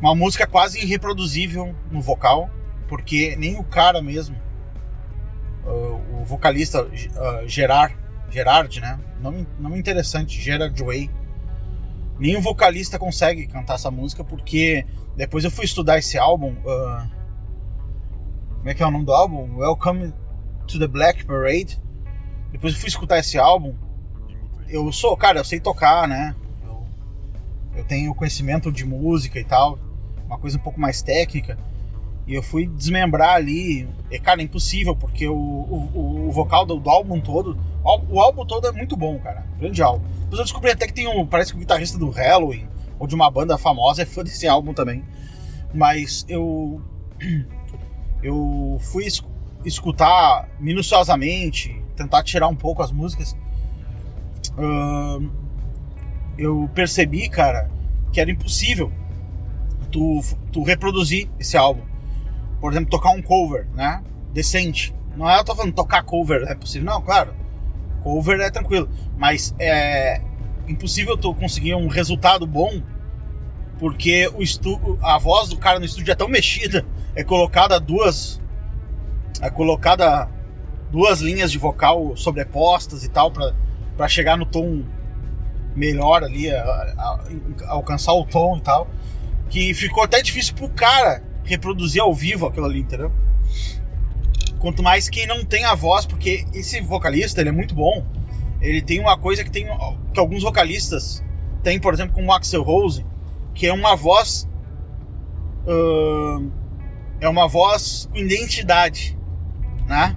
[0.00, 2.50] Uma música quase irreproduzível no vocal,
[2.88, 4.36] porque nem o cara mesmo,
[5.64, 6.88] o vocalista
[7.46, 7.96] Gerard,
[8.30, 8.98] Gerard, né?
[9.20, 11.10] Nome, nome interessante, Gerard Way.
[12.36, 16.52] O vocalista consegue cantar essa música, porque depois eu fui estudar esse álbum.
[16.52, 17.08] Uh,
[18.58, 19.56] como é que é o nome do álbum?
[19.56, 20.12] Welcome
[20.66, 21.80] to the Black Parade.
[22.50, 23.74] Depois eu fui escutar esse álbum.
[24.68, 26.34] Eu sou, cara, eu sei tocar, né?
[27.76, 29.78] Eu tenho conhecimento de música e tal.
[30.26, 31.58] Uma coisa um pouco mais técnica.
[32.26, 33.88] E eu fui desmembrar ali.
[34.10, 37.56] E, cara, é impossível, porque o, o, o vocal do, do, álbum todo.
[37.84, 39.46] O álbum todo é muito bom, cara.
[39.58, 40.04] Grande álbum.
[40.22, 41.24] Depois eu descobri até que tem um.
[41.24, 42.68] Parece que o guitarrista do Halloween,
[42.98, 45.04] ou de uma banda famosa, é fã desse álbum também.
[45.72, 46.80] Mas eu.
[48.22, 49.06] Eu fui
[49.64, 53.36] escutar minuciosamente, tentar tirar um pouco as músicas.
[54.58, 55.30] Uh,
[56.36, 57.70] eu percebi, cara,
[58.10, 58.90] que era impossível
[59.92, 60.20] tu,
[60.50, 61.82] tu reproduzir esse álbum
[62.60, 64.02] por exemplo, tocar um cover, né?
[64.32, 64.94] Decente.
[65.16, 67.34] Não é eu tô falando tocar cover é possível, não, claro.
[68.02, 70.20] Cover é tranquilo, mas é
[70.68, 72.82] impossível tu conseguir um resultado bom
[73.78, 76.84] porque o estu a voz do cara no estúdio é tão mexida,
[77.14, 78.40] é colocada duas
[79.40, 80.28] é colocada
[80.90, 84.82] duas linhas de vocal sobrepostas e tal para chegar no tom
[85.74, 87.20] melhor ali, a, a,
[87.66, 88.88] a, alcançar o tom e tal,
[89.50, 93.10] que ficou até difícil pro cara reproduzir ao vivo aquilo ali, entendeu?
[94.58, 98.04] Quanto mais quem não tem a voz, porque esse vocalista, ele é muito bom.
[98.60, 99.66] Ele tem uma coisa que tem
[100.12, 101.22] que alguns vocalistas
[101.62, 103.04] têm, por exemplo, como o Axel Rose,
[103.54, 104.48] que é uma voz
[105.66, 106.50] uh,
[107.20, 109.16] é uma voz com identidade,
[109.86, 110.16] né?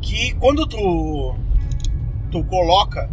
[0.00, 1.34] Que quando tu
[2.30, 3.10] tu coloca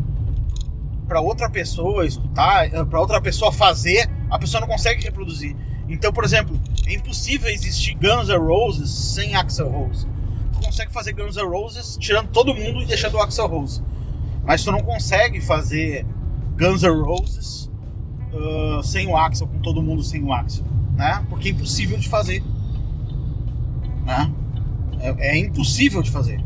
[1.08, 5.56] para outra pessoa escutar, para outra pessoa fazer, a pessoa não consegue reproduzir.
[5.88, 10.08] Então, por exemplo, é impossível existir Guns N' Roses sem Axel Rose.
[10.54, 13.84] Tu consegue fazer Guns N' Roses tirando todo mundo e deixando o Axel Rose.
[14.46, 16.06] Mas tu não consegue fazer
[16.58, 17.70] Guns N' Roses
[18.32, 20.64] uh, sem o Axel, com todo mundo sem o Axel.
[20.96, 21.26] Né?
[21.30, 22.42] Porque é impossível de fazer.
[24.06, 24.32] Né?
[25.00, 26.42] É, é impossível de fazer.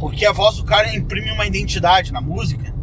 [0.00, 2.74] Porque a voz do cara imprime uma identidade na música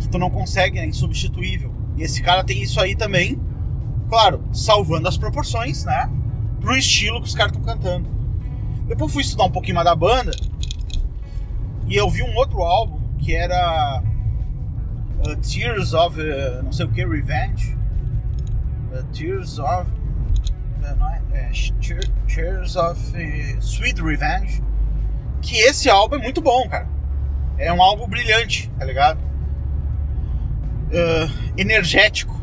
[0.00, 1.72] que tu não consegue, é insubstituível.
[1.96, 3.38] E esse cara tem isso aí também,
[4.10, 6.10] claro, salvando as proporções, né?
[6.60, 8.06] Pro estilo que os caras estão cantando.
[8.86, 10.32] Depois fui estudar um pouquinho mais da banda
[11.86, 14.02] e eu vi um outro álbum que era
[15.26, 17.76] uh, Tears of uh, não sei o que, Revenge.
[18.92, 19.90] Uh, Tears of.
[20.82, 21.50] Uh, não é, é,
[22.26, 24.62] Tears of uh, Sweet Revenge.
[25.40, 26.88] Que esse álbum é muito bom, cara.
[27.56, 29.30] É um álbum brilhante, tá ligado?
[30.90, 32.39] uh, energético.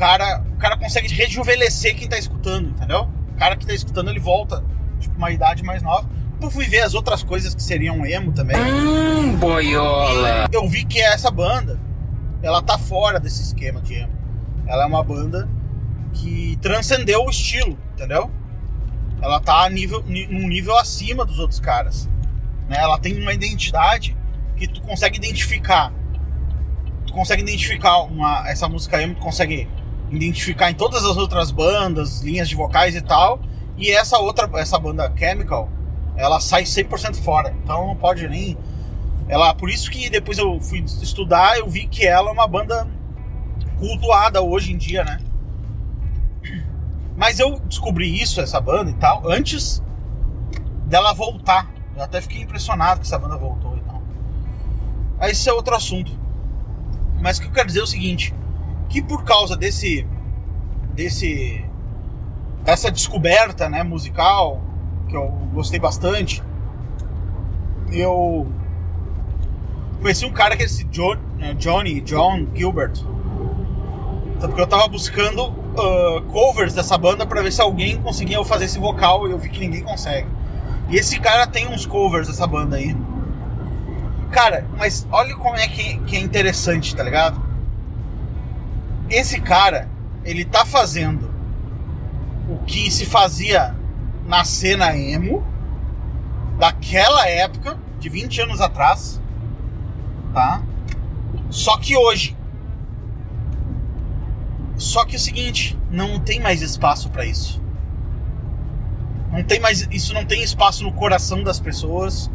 [0.00, 3.06] O cara, o cara consegue rejuvenescer quem tá escutando, entendeu?
[3.34, 4.64] O cara que tá escutando, ele volta,
[4.98, 6.08] tipo, uma idade mais nova.
[6.40, 8.56] Eu fui ver as outras coisas que seriam emo também.
[8.56, 10.48] Hum, boiola!
[10.50, 11.78] Eu vi que essa banda,
[12.42, 14.12] ela tá fora desse esquema de emo.
[14.66, 15.46] Ela é uma banda
[16.14, 18.30] que transcendeu o estilo, entendeu?
[19.20, 22.08] Ela tá a nível, num nível acima dos outros caras.
[22.70, 22.78] Né?
[22.78, 24.16] Ela tem uma identidade
[24.56, 25.92] que tu consegue identificar
[27.06, 29.68] tu consegue identificar uma, essa música emo, tu consegue
[30.10, 33.40] identificar em todas as outras bandas, linhas de vocais e tal.
[33.76, 35.68] E essa outra, essa banda Chemical,
[36.16, 37.54] ela sai 100% fora.
[37.62, 38.56] Então não pode nem.
[39.28, 42.86] Ela, por isso que depois eu fui estudar, eu vi que ela é uma banda
[43.78, 45.18] cultuada hoje em dia, né?
[47.16, 49.82] Mas eu descobri isso, essa banda e tal, antes
[50.86, 51.70] dela voltar.
[51.94, 54.02] Eu até fiquei impressionado que essa banda voltou e tal.
[55.28, 56.18] Esse é outro assunto.
[57.20, 58.34] Mas o que eu quero dizer é o seguinte,
[58.90, 60.06] que por causa desse
[60.92, 61.64] desse
[62.66, 64.60] essa descoberta, né, musical,
[65.08, 66.42] que eu gostei bastante,
[67.90, 68.46] eu
[70.02, 72.98] conheci um cara que é esse John, né, Johnny, John Gilbert.
[74.36, 78.66] Então, porque eu tava buscando uh, covers dessa banda para ver se alguém conseguia fazer
[78.66, 80.28] esse vocal e eu vi que ninguém consegue.
[80.88, 82.96] E esse cara tem uns covers dessa banda aí.
[84.30, 87.49] Cara, mas olha como é que, que é interessante, tá ligado?
[89.10, 89.88] Esse cara,
[90.24, 91.30] ele tá fazendo
[92.48, 93.74] o que se fazia
[94.26, 95.44] na cena emo
[96.58, 99.20] daquela época, de 20 anos atrás,
[100.32, 100.62] tá?
[101.50, 102.36] Só que hoje.
[104.76, 107.60] Só que é o seguinte, não tem mais espaço para isso.
[109.30, 112.30] Não tem mais, isso não tem espaço no coração das pessoas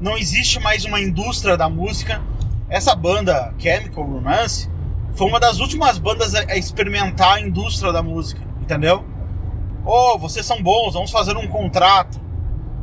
[0.00, 2.22] não existe mais uma indústria da música.
[2.68, 4.70] Essa banda, Chemical Romance,
[5.18, 9.04] foi uma das últimas bandas a experimentar a indústria da música, entendeu?
[9.84, 12.20] Oh, vocês são bons, vamos fazer um contrato,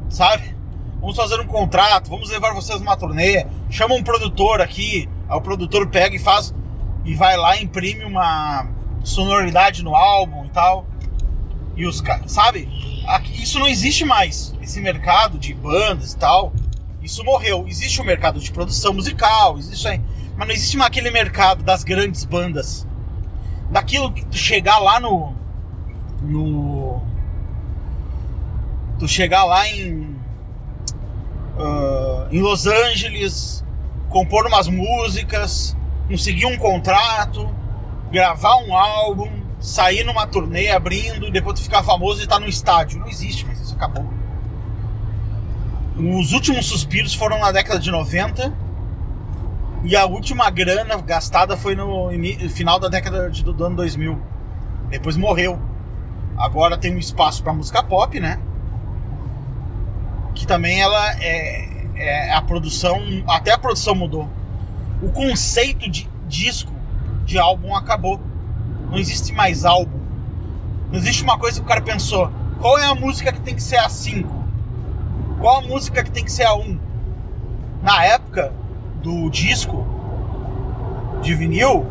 [0.09, 0.53] sabe?
[0.99, 3.45] Vamos fazer um contrato, vamos levar vocês numa turnê.
[3.69, 6.53] Chama um produtor aqui, aí o produtor pega e faz
[7.05, 8.67] e vai lá imprime uma
[9.01, 10.85] sonoridade no álbum e tal.
[11.77, 12.67] E os caras, sabe?
[13.33, 14.53] Isso não existe mais.
[14.61, 16.51] Esse mercado de bandas e tal
[17.05, 17.65] isso morreu.
[17.67, 20.01] Existe o mercado de produção musical, existe
[20.37, 22.85] mas não existe mais aquele mercado das grandes bandas.
[23.69, 25.33] Daquilo que tu chegar lá no
[26.21, 27.01] no
[28.99, 30.15] tu chegar lá em
[31.57, 33.63] uh, em Los Angeles,
[34.09, 35.75] compor umas músicas,
[36.07, 37.49] conseguir um contrato,
[38.11, 42.47] gravar um álbum, sair numa turnê abrindo, depois tu ficar famoso e estar tá no
[42.47, 42.99] estádio.
[42.99, 44.05] Não existe, mas isso acabou.
[45.97, 48.64] Os últimos suspiros foram na década de 90
[49.85, 52.09] e a última grana gastada foi no
[52.49, 54.19] final da década de, do ano 2000.
[54.89, 55.61] Depois morreu.
[56.35, 58.39] Agora tem um espaço para música pop, né?
[60.33, 64.27] Que também ela é, é a produção, até a produção mudou.
[65.03, 66.71] O conceito de disco,
[67.23, 68.19] de álbum acabou.
[68.89, 69.99] Não existe mais álbum.
[70.91, 72.31] Não existe uma coisa que o cara pensou.
[72.59, 74.45] Qual é a música que tem que ser a 5?
[75.39, 76.79] Qual a música que tem que ser a 1?
[77.83, 78.64] Na época
[79.05, 79.85] do disco
[81.21, 81.85] de vinil,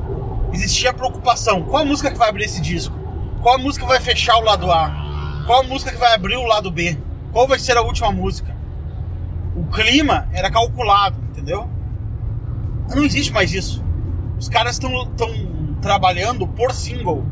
[0.52, 2.98] existia a preocupação: qual música que vai abrir esse disco?
[3.40, 5.44] Qual música vai fechar o lado A?
[5.46, 6.98] Qual música que vai abrir o lado B?
[7.32, 8.54] Qual vai ser a última música?
[9.54, 11.68] O clima era calculado, entendeu?
[12.92, 13.84] Não existe mais isso.
[14.36, 14.90] Os caras estão
[15.80, 17.24] trabalhando por single.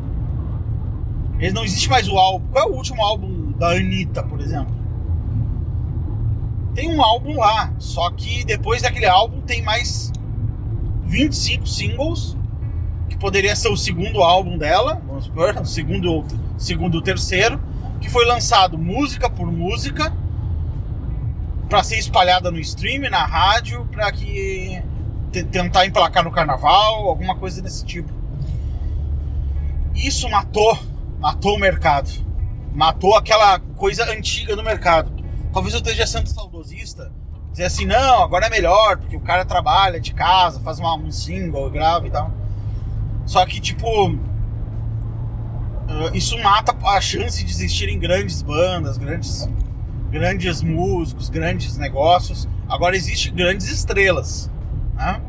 [1.40, 2.46] Eles não existe mais o álbum.
[2.52, 4.81] Qual é o último álbum da Anitta, por exemplo?
[6.74, 10.12] Tem um álbum lá, só que depois daquele álbum tem mais
[11.04, 12.36] 25 singles,
[13.08, 16.24] que poderia ser o segundo álbum dela, vamos supor, o segundo
[16.56, 17.60] segundo terceiro,
[18.00, 20.12] que foi lançado música por música
[21.68, 24.82] para ser espalhada no stream, na rádio, para que
[25.50, 28.12] tentar emplacar no carnaval, alguma coisa desse tipo.
[29.94, 30.78] Isso matou,
[31.18, 32.10] matou o mercado.
[32.74, 35.11] Matou aquela coisa antiga do mercado.
[35.52, 37.12] Talvez eu esteja sendo saudosista,
[37.50, 41.12] dizer assim, não, agora é melhor, porque o cara trabalha de casa, faz uma, um
[41.12, 42.32] single, grava e tal.
[43.26, 43.86] Só que, tipo,
[46.14, 49.48] isso mata a chance de existirem grandes bandas, grandes,
[50.10, 52.48] grandes músicos, grandes negócios.
[52.66, 54.50] Agora existem grandes estrelas,
[54.94, 55.20] né?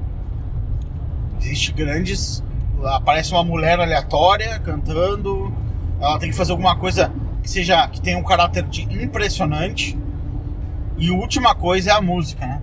[1.40, 2.42] Existe grandes.
[2.86, 5.54] Aparece uma mulher aleatória cantando.
[6.00, 7.12] Ela tem que fazer alguma coisa
[7.42, 9.98] que seja que tenha um caráter de impressionante
[11.04, 12.62] e última coisa é a música, né?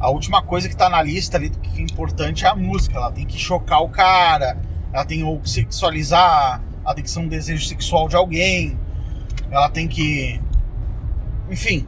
[0.00, 2.96] A última coisa que tá na lista ali que é importante é a música.
[2.96, 4.56] Ela tem que chocar o cara,
[4.90, 8.78] ela tem que sexualizar, ela tem que ser um desejo sexual de alguém,
[9.50, 10.40] ela tem que.
[11.50, 11.86] Enfim.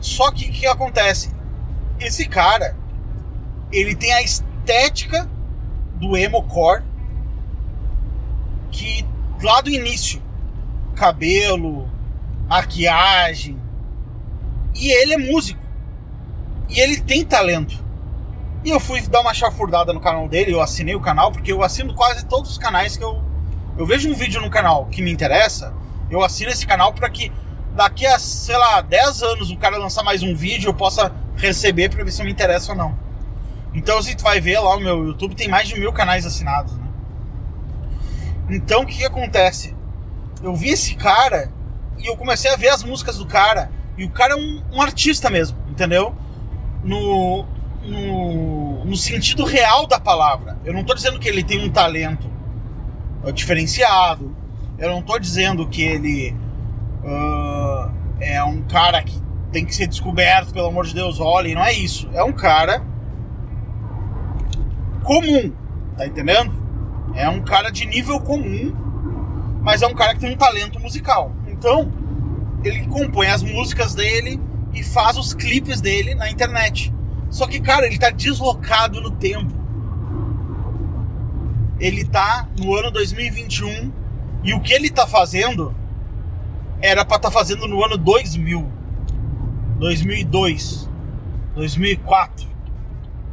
[0.00, 1.34] Só que o que acontece?
[1.98, 2.76] Esse cara,
[3.72, 5.28] ele tem a estética
[5.96, 6.84] do emo core
[8.70, 9.04] que
[9.42, 10.22] lá do início,
[10.94, 11.90] cabelo,
[12.46, 13.65] maquiagem,
[14.76, 15.60] e ele é músico.
[16.68, 17.84] E ele tem talento.
[18.64, 21.62] E eu fui dar uma chafurdada no canal dele, eu assinei o canal, porque eu
[21.62, 23.22] assino quase todos os canais que eu.
[23.78, 25.72] Eu vejo um vídeo no canal que me interessa,
[26.10, 27.30] eu assino esse canal para que
[27.74, 31.90] daqui a, sei lá, 10 anos o cara lançar mais um vídeo, eu possa receber
[31.90, 32.98] pra ver se me interessa ou não.
[33.74, 36.86] Então, tu vai ver lá, o meu YouTube tem mais de mil canais assinados, né?
[38.48, 39.76] Então, o que, que acontece?
[40.42, 41.52] Eu vi esse cara
[41.98, 43.70] e eu comecei a ver as músicas do cara.
[43.96, 46.14] E o cara é um, um artista mesmo, entendeu?
[46.84, 47.46] No,
[47.82, 50.58] no, no, sentido real da palavra.
[50.64, 52.30] Eu não tô dizendo que ele tem um talento
[53.24, 54.36] uh, diferenciado.
[54.78, 56.36] Eu não tô dizendo que ele
[57.02, 57.90] uh,
[58.20, 59.18] é um cara que
[59.50, 62.08] tem que ser descoberto, pelo amor de Deus, olha, não é isso.
[62.12, 62.82] É um cara
[65.02, 65.52] comum,
[65.96, 66.52] tá entendendo?
[67.14, 68.74] É um cara de nível comum,
[69.62, 71.32] mas é um cara que tem um talento musical.
[71.46, 71.90] Então,
[72.64, 74.40] ele compõe as músicas dele
[74.72, 76.92] e faz os clipes dele na internet.
[77.30, 79.54] Só que, cara, ele tá deslocado no tempo.
[81.78, 83.92] Ele tá no ano 2021
[84.44, 85.74] e o que ele tá fazendo
[86.80, 88.66] era para estar tá fazendo no ano 2000,
[89.78, 90.88] 2002,
[91.54, 92.46] 2004.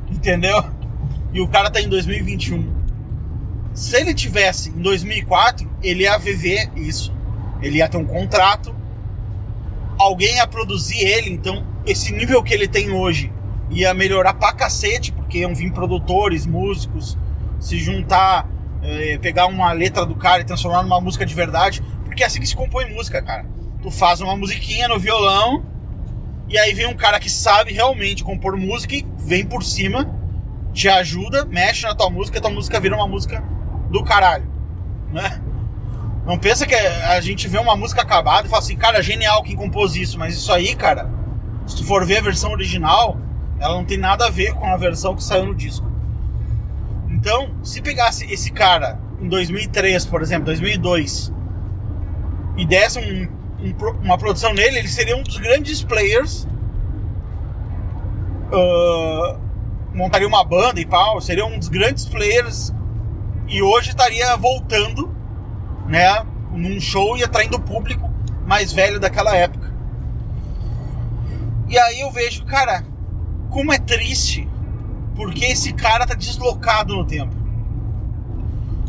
[0.09, 0.63] Entendeu?
[1.31, 2.83] E o cara tá em 2021.
[3.73, 7.13] Se ele tivesse em 2004, ele ia viver isso.
[7.61, 8.75] Ele ia ter um contrato,
[10.03, 13.31] alguém ia produzir ele, então esse nível que ele tem hoje
[13.69, 17.17] ia melhorar pra cacete, porque iam vir produtores, músicos,
[17.59, 18.47] se juntar,
[18.83, 21.83] eh, pegar uma letra do cara e transformar numa música de verdade.
[22.03, 23.45] Porque é assim que se compõe música, cara.
[23.81, 25.65] Tu faz uma musiquinha no violão,
[26.47, 30.13] e aí vem um cara que sabe realmente compor música e vem por cima,
[30.73, 33.43] te ajuda, mexe na tua música, e a tua música vira uma música
[33.89, 34.47] do caralho,
[35.11, 35.41] né?
[36.25, 39.55] Não pensa que a gente vê uma música acabada e fala assim, cara, genial quem
[39.55, 41.09] compôs isso, mas isso aí, cara,
[41.67, 43.17] se tu for ver a versão original,
[43.59, 45.85] ela não tem nada a ver com a versão que saiu no disco.
[47.09, 51.31] Então, se pegasse esse cara em 2003, por exemplo, 2002,
[52.57, 53.27] e desse um,
[53.65, 56.47] um, uma produção nele, ele seria um dos grandes players.
[58.51, 59.39] Uh,
[59.93, 62.73] montaria uma banda e pau, seria um dos grandes players
[63.47, 65.15] e hoje estaria voltando,
[65.93, 68.11] né, num show e atraindo o público
[68.47, 69.71] mais velho daquela época.
[71.69, 72.83] E aí eu vejo, cara,
[73.51, 74.49] como é triste,
[75.15, 77.35] porque esse cara tá deslocado no tempo.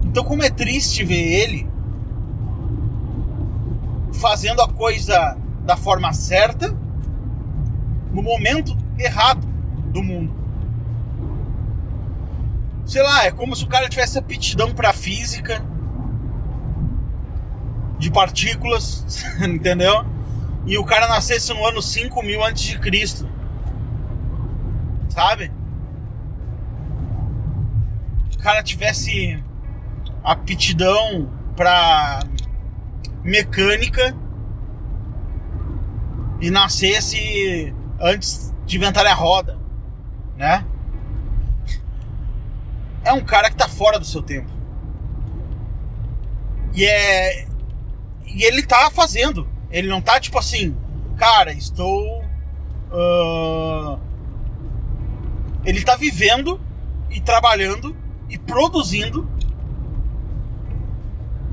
[0.03, 1.69] Então como é triste ver ele
[4.15, 6.75] fazendo a coisa da forma certa
[8.15, 9.47] no momento errado
[9.93, 10.33] do mundo.
[12.87, 15.63] Sei lá, é como se o cara tivesse aptidão para física
[17.99, 20.05] de partículas, entendeu?
[20.67, 23.29] E o cara nascesse no ano 5000 antes de Cristo.
[25.09, 25.53] Sabe?
[28.35, 29.43] O cara tivesse
[30.23, 32.21] aptidão para
[33.23, 34.15] mecânica
[36.41, 39.59] e nascesse antes de inventar a roda,
[40.37, 40.65] né?
[43.05, 44.51] É um cara que tá fora do seu tempo.
[46.75, 47.47] E é
[48.35, 49.49] e ele tá fazendo.
[49.71, 50.77] Ele não tá tipo assim,
[51.17, 52.23] cara, estou
[52.93, 53.99] uh...
[55.65, 56.61] ele tá vivendo
[57.11, 57.97] e trabalhando
[58.29, 59.29] e produzindo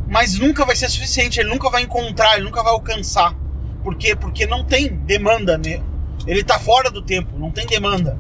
[0.07, 3.33] mas nunca vai ser suficiente, ele nunca vai encontrar, ele nunca vai alcançar.
[3.81, 4.13] Por quê?
[4.13, 5.81] Porque não tem demanda, né?
[6.27, 8.19] Ele tá fora do tempo, não tem demanda.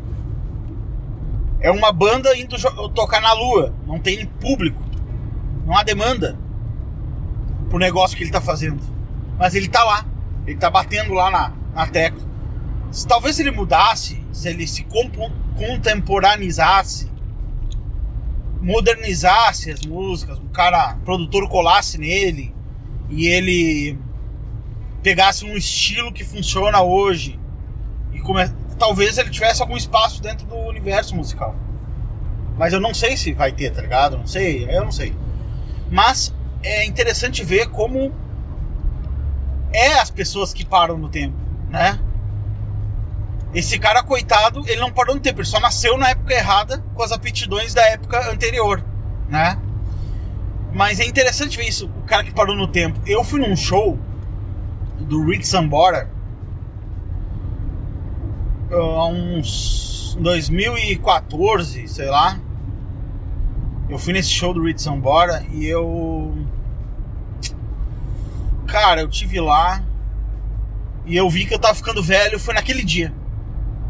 [1.59, 2.55] É uma banda indo
[2.95, 4.81] tocar na lua, não tem público,
[5.65, 6.39] não há demanda
[7.71, 8.79] pro negócio que ele tá fazendo.
[9.39, 10.05] Mas ele tá lá,
[10.45, 12.21] ele tá batendo lá na, na tecla.
[12.91, 14.85] Se, talvez ele mudasse, se ele se
[15.55, 17.09] contemporanizasse,
[18.61, 22.53] modernizasse as músicas, o cara, o produtor colasse nele
[23.09, 23.97] e ele
[25.01, 27.39] pegasse um estilo que funciona hoje
[28.13, 28.47] e come...
[28.77, 31.55] talvez ele tivesse algum espaço dentro do universo musical.
[32.57, 34.17] Mas eu não sei se vai ter, tá ligado?
[34.17, 35.15] Não sei, eu não sei.
[35.89, 36.33] Mas
[36.63, 38.13] é interessante ver como
[39.73, 41.37] é as pessoas que param no tempo,
[41.69, 41.99] né?
[43.53, 47.03] Esse cara, coitado, ele não parou no tempo, ele só nasceu na época errada com
[47.03, 48.83] as aptidões da época anterior,
[49.27, 49.59] né?
[50.73, 52.99] Mas é interessante ver isso, o cara que parou no tempo.
[53.05, 53.99] Eu fui num show
[54.99, 56.09] do Rick Sambora
[58.71, 62.39] há uns 2014, sei lá.
[63.91, 66.33] Eu fui nesse show do Rick Sambora e eu.
[68.65, 69.83] Cara, eu tive lá
[71.05, 72.39] e eu vi que eu tava ficando velho.
[72.39, 73.13] Foi naquele dia.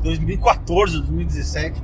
[0.01, 1.83] 2014, 2017.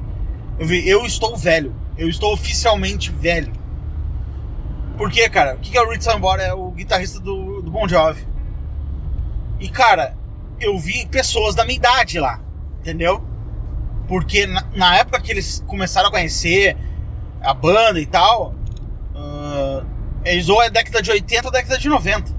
[0.57, 1.75] Eu, vi, eu estou velho.
[1.95, 3.53] Eu estou oficialmente velho.
[4.97, 5.53] Por quê, cara?
[5.53, 6.41] O que, é o Rich Sambora?
[6.41, 8.27] É o guitarrista do, do Bon Jovi.
[9.59, 10.17] E, cara,
[10.59, 12.39] eu vi pessoas da minha idade lá.
[12.79, 13.23] Entendeu?
[14.07, 16.75] Porque na, na época que eles começaram a conhecer
[17.41, 18.53] a banda e tal,
[19.15, 19.85] uh,
[20.23, 22.31] eles ou é década de 80 ou década de 90,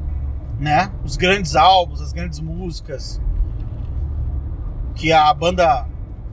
[0.59, 0.91] né?
[1.05, 3.21] Os grandes álbuns, as grandes músicas.
[4.95, 5.87] Que a banda.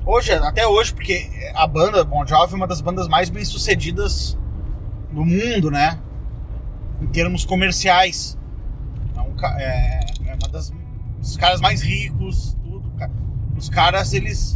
[0.06, 4.38] Hoje, até hoje, porque a banda Bon Jovi é uma das bandas mais bem sucedidas
[5.12, 6.00] do mundo, né?
[7.02, 8.38] Em termos comerciais.
[9.16, 10.72] É, um, é, é uma das
[11.26, 12.92] dos caras mais ricos, tudo.
[13.58, 14.56] Os caras, eles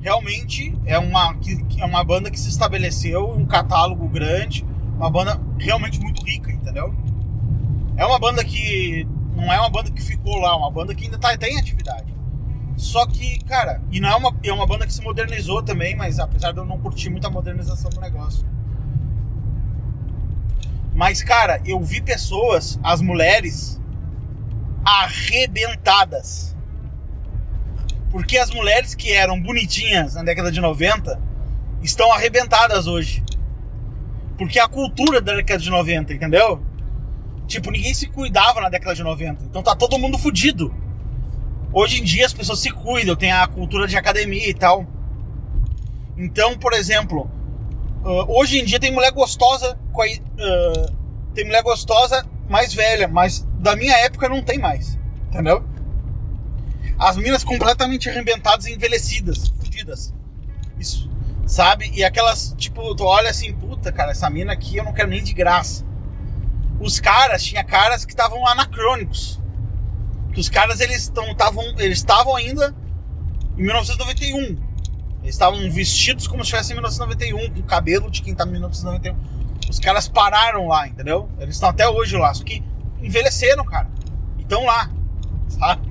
[0.00, 1.36] realmente é uma,
[1.78, 4.64] é uma banda que se estabeleceu, um catálogo grande,
[4.96, 6.94] uma banda realmente muito rica, entendeu?
[7.96, 11.04] É uma banda que não é uma banda que ficou lá, é uma banda que
[11.04, 12.12] ainda tá, tem atividade.
[12.76, 16.20] Só que, cara, e não é uma, é uma banda que se modernizou também, mas
[16.20, 18.46] apesar de eu não curtir muito a modernização do negócio.
[20.94, 23.80] Mas, cara, eu vi pessoas, as mulheres,
[24.84, 26.56] arrebentadas.
[28.10, 31.20] Porque as mulheres que eram bonitinhas na década de 90
[31.82, 33.22] estão arrebentadas hoje.
[34.36, 36.62] Porque a cultura da década de 90, entendeu?
[37.46, 39.44] Tipo, ninguém se cuidava na década de 90.
[39.44, 40.72] Então tá todo mundo fudido.
[41.72, 44.86] Hoje em dia as pessoas se cuidam, tem a cultura de academia e tal.
[46.16, 47.30] Então, por exemplo,
[48.04, 50.92] uh, hoje em dia tem mulher gostosa, uh,
[51.34, 54.98] tem mulher gostosa mais velha, mas da minha época não tem mais.
[55.28, 55.64] Entendeu?
[56.98, 60.12] As minas completamente arrebentadas e envelhecidas, fudidas.
[60.78, 61.08] Isso,
[61.46, 61.90] sabe?
[61.94, 65.22] E aquelas, tipo, tu olha assim, puta, cara, essa mina aqui eu não quero nem
[65.22, 65.84] de graça.
[66.80, 69.40] Os caras, tinha caras que estavam anacrônicos.
[70.32, 72.04] Que os caras, eles estavam eles
[72.36, 72.74] ainda
[73.56, 74.68] em 1991.
[75.22, 78.52] Eles estavam vestidos como se estivessem em 1991, com o cabelo de quem tá em
[78.52, 79.16] 1991.
[79.68, 81.28] Os caras pararam lá, entendeu?
[81.38, 82.62] Eles estão até hoje lá, só que
[83.02, 83.88] envelheceram, cara.
[84.38, 84.90] Estão lá,
[85.48, 85.87] sabe?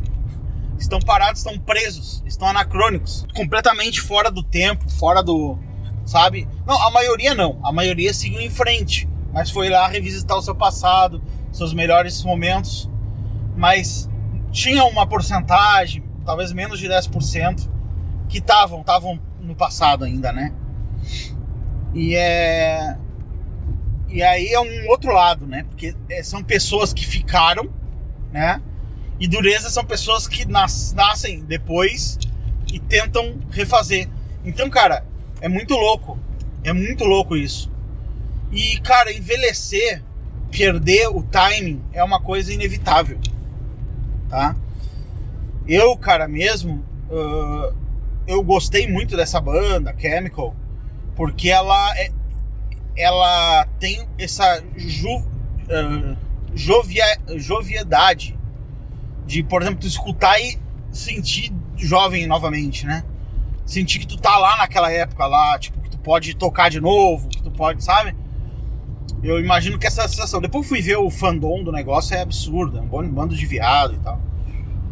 [0.78, 5.58] Estão parados, estão presos, estão anacrônicos, completamente fora do tempo, fora do.
[6.06, 6.48] Sabe?
[6.66, 7.60] Não, a maioria não.
[7.64, 11.22] A maioria seguiu em frente, mas foi lá revisitar o seu passado,
[11.52, 12.90] seus melhores momentos.
[13.56, 14.10] Mas
[14.52, 17.70] tinha uma porcentagem, talvez menos de 10%,
[18.30, 20.54] que estavam estavam no passado ainda, né?
[21.94, 22.98] E é.
[24.10, 25.64] E aí é um outro lado, né?
[25.64, 27.70] Porque é, são pessoas que ficaram,
[28.32, 28.62] né?
[29.20, 32.20] E dureza são pessoas que nas, nascem depois
[32.72, 34.08] e tentam refazer.
[34.46, 35.04] Então, cara,
[35.42, 36.20] é muito louco.
[36.64, 37.72] É muito louco isso.
[38.52, 40.04] E, cara, envelhecer,
[40.52, 43.20] perder o timing é uma coisa inevitável.
[44.30, 44.56] Tá?
[45.68, 47.76] Eu, cara, mesmo, uh,
[48.28, 50.56] eu gostei muito dessa banda, Chemical,
[51.16, 52.12] porque ela é,
[52.96, 56.18] ela tem essa ju, uh,
[56.54, 57.06] jovia,
[57.36, 58.38] joviedade
[59.28, 60.58] de, por exemplo, tu escutar e
[60.92, 63.04] sentir jovem novamente, né?
[63.66, 67.28] Sentir que tu tá lá naquela época lá, tipo, que tu pode tocar de novo,
[67.28, 68.16] que tu pode, sabe?
[69.22, 70.40] Eu imagino que essa sensação.
[70.40, 72.78] Depois fui ver o fandom do negócio, é absurdo.
[72.78, 74.22] É um bando de viado e tal.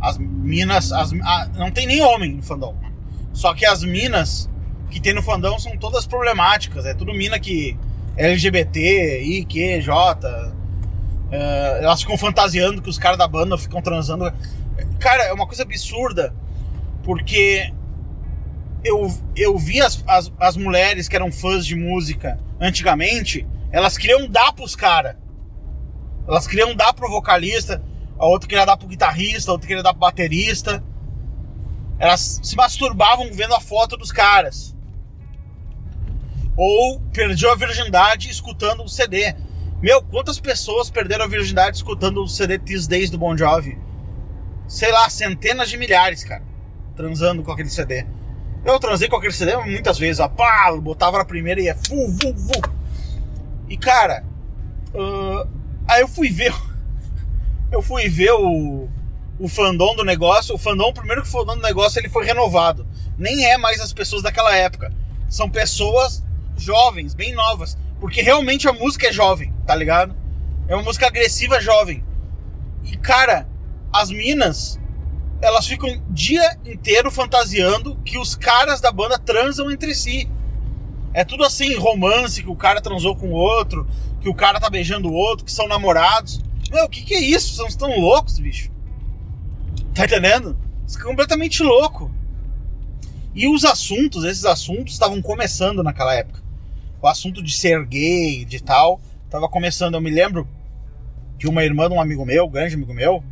[0.01, 0.91] As minas.
[0.91, 2.75] As, a, não tem nem homem no fandom.
[3.33, 4.49] Só que as minas
[4.89, 6.85] que tem no fandom são todas problemáticas.
[6.85, 7.77] É tudo mina que.
[8.17, 10.54] LGBT, I, Q, J,
[11.27, 14.31] Uh, elas ficam fantasiando que os caras da banda ficam transando.
[14.99, 16.33] Cara, é uma coisa absurda.
[17.03, 17.71] Porque
[18.83, 24.27] eu, eu vi as, as, as mulheres que eram fãs de música antigamente, elas queriam
[24.27, 25.15] dar pros caras.
[26.27, 27.83] Elas queriam dar pro vocalista,
[28.17, 30.83] a outra queria dar pro guitarrista, a outra queria dar pro baterista.
[31.99, 34.75] Elas se masturbavam vendo a foto dos caras.
[36.57, 39.35] Ou perdiam a virgindade escutando o CD.
[39.81, 43.77] Meu, quantas pessoas perderam a virgindade escutando o CD These Days do Bon Jovi?
[44.67, 46.43] Sei lá, centenas de milhares, cara.
[46.95, 48.05] Transando com aquele CD.
[48.63, 52.09] Eu transei com aquele CD muitas vezes, ó, pá, botava na primeira e ia fu,
[52.09, 52.61] fu, fu.
[53.69, 54.23] E cara,
[54.93, 55.47] uh,
[55.87, 56.53] aí eu fui ver.
[57.71, 58.87] Eu fui ver o,
[59.39, 60.53] o fandom do negócio.
[60.55, 62.87] O fandom, primeiro que o fandom do negócio, ele foi renovado.
[63.17, 64.93] Nem é mais as pessoas daquela época.
[65.27, 66.23] São pessoas
[66.55, 67.75] jovens, bem novas.
[67.99, 70.15] Porque realmente a música é jovem, tá ligado?
[70.67, 72.03] É uma música agressiva jovem.
[72.83, 73.47] E cara,
[73.91, 74.79] as minas,
[75.41, 80.29] elas ficam dia inteiro fantasiando que os caras da banda transam entre si.
[81.13, 83.87] É tudo assim, romance, que o cara transou com o outro,
[84.19, 86.41] que o cara tá beijando o outro, que são namorados.
[86.71, 87.55] Meu, o que, que é isso?
[87.55, 88.69] São tão loucos, bicho.
[89.93, 90.57] Tá entendendo?
[90.85, 92.11] Isso é completamente louco.
[93.33, 96.44] E os assuntos, esses assuntos estavam começando naquela época.
[97.05, 99.93] O assunto de ser gay, de tal, estava começando.
[99.93, 100.47] Eu me lembro
[101.37, 103.23] que uma irmã de um amigo meu, grande amigo meu,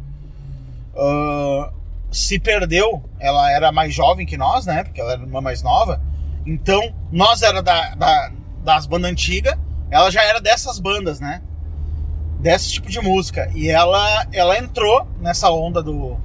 [0.93, 1.73] uh,
[2.11, 3.03] se perdeu.
[3.19, 4.83] Ela era mais jovem que nós, né?
[4.83, 5.99] Porque ela era uma mais nova.
[6.45, 8.31] Então, nós era da, da
[8.63, 9.57] das bandas antigas,
[9.89, 11.41] ela já era dessas bandas, né?
[12.41, 13.49] Desse tipo de música.
[13.55, 16.15] E ela, ela entrou nessa onda do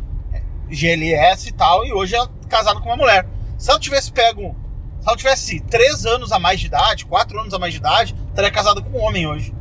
[0.68, 3.26] GLS e tal, e hoje é casada com uma mulher.
[3.57, 4.55] Se ela tivesse pego.
[5.01, 8.14] Se ela tivesse três anos a mais de idade, quatro anos a mais de idade,
[8.28, 9.55] estaria casada com um homem hoje.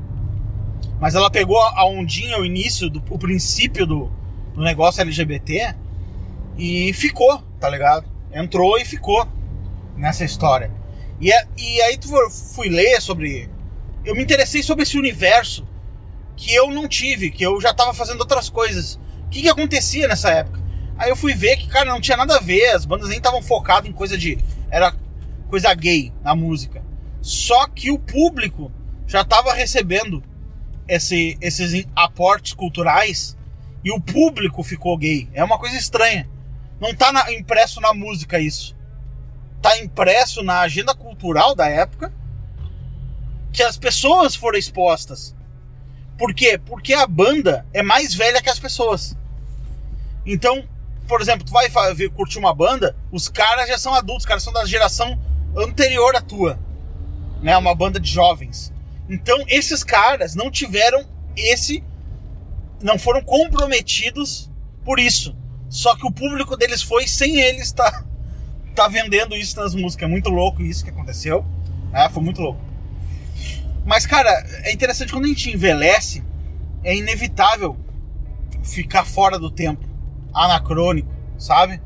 [0.99, 4.11] Mas ela pegou a ondinha, o início, do, o princípio do,
[4.53, 5.75] do negócio LGBT
[6.57, 8.05] e ficou, tá ligado?
[8.33, 9.27] Entrou e ficou
[9.95, 10.71] nessa história.
[11.19, 13.49] E, é, e aí tu fui ler sobre.
[14.03, 15.67] Eu me interessei sobre esse universo
[16.35, 18.99] que eu não tive, que eu já tava fazendo outras coisas.
[19.25, 20.61] O que, que acontecia nessa época?
[20.97, 23.41] Aí eu fui ver que, cara, não tinha nada a ver, as bandas nem estavam
[23.41, 24.37] focadas em coisa de.
[24.69, 24.93] Era
[25.47, 26.83] coisa gay na música.
[27.21, 28.71] Só que o público
[29.05, 30.23] já estava recebendo
[30.87, 33.37] esse, esses aportes culturais
[33.83, 35.29] e o público ficou gay.
[35.33, 36.29] É uma coisa estranha.
[36.79, 38.75] Não tá na, impresso na música isso.
[39.61, 42.13] Tá impresso na agenda cultural da época
[43.51, 45.35] que as pessoas foram expostas.
[46.17, 46.59] Por quê?
[46.63, 49.15] Porque a banda é mais velha que as pessoas.
[50.25, 50.67] Então,
[51.07, 51.69] por exemplo, tu vai
[52.09, 55.17] curtir uma banda, os caras já são adultos, os caras são da geração
[55.55, 56.59] anterior à tua.
[57.41, 57.55] Né?
[57.57, 58.73] Uma banda de jovens.
[59.09, 61.83] Então, esses caras não tiveram esse.
[62.81, 64.51] Não foram comprometidos
[64.83, 65.35] por isso.
[65.69, 68.05] Só que o público deles foi sem eles tá,
[68.75, 70.07] tá vendendo isso nas músicas.
[70.07, 71.45] É muito louco isso que aconteceu.
[71.93, 72.59] É, foi muito louco.
[73.85, 74.29] Mas, cara,
[74.63, 76.23] é interessante quando a gente envelhece,
[76.83, 77.77] é inevitável
[78.63, 79.87] ficar fora do tempo
[80.33, 81.81] anacrônico, sabe?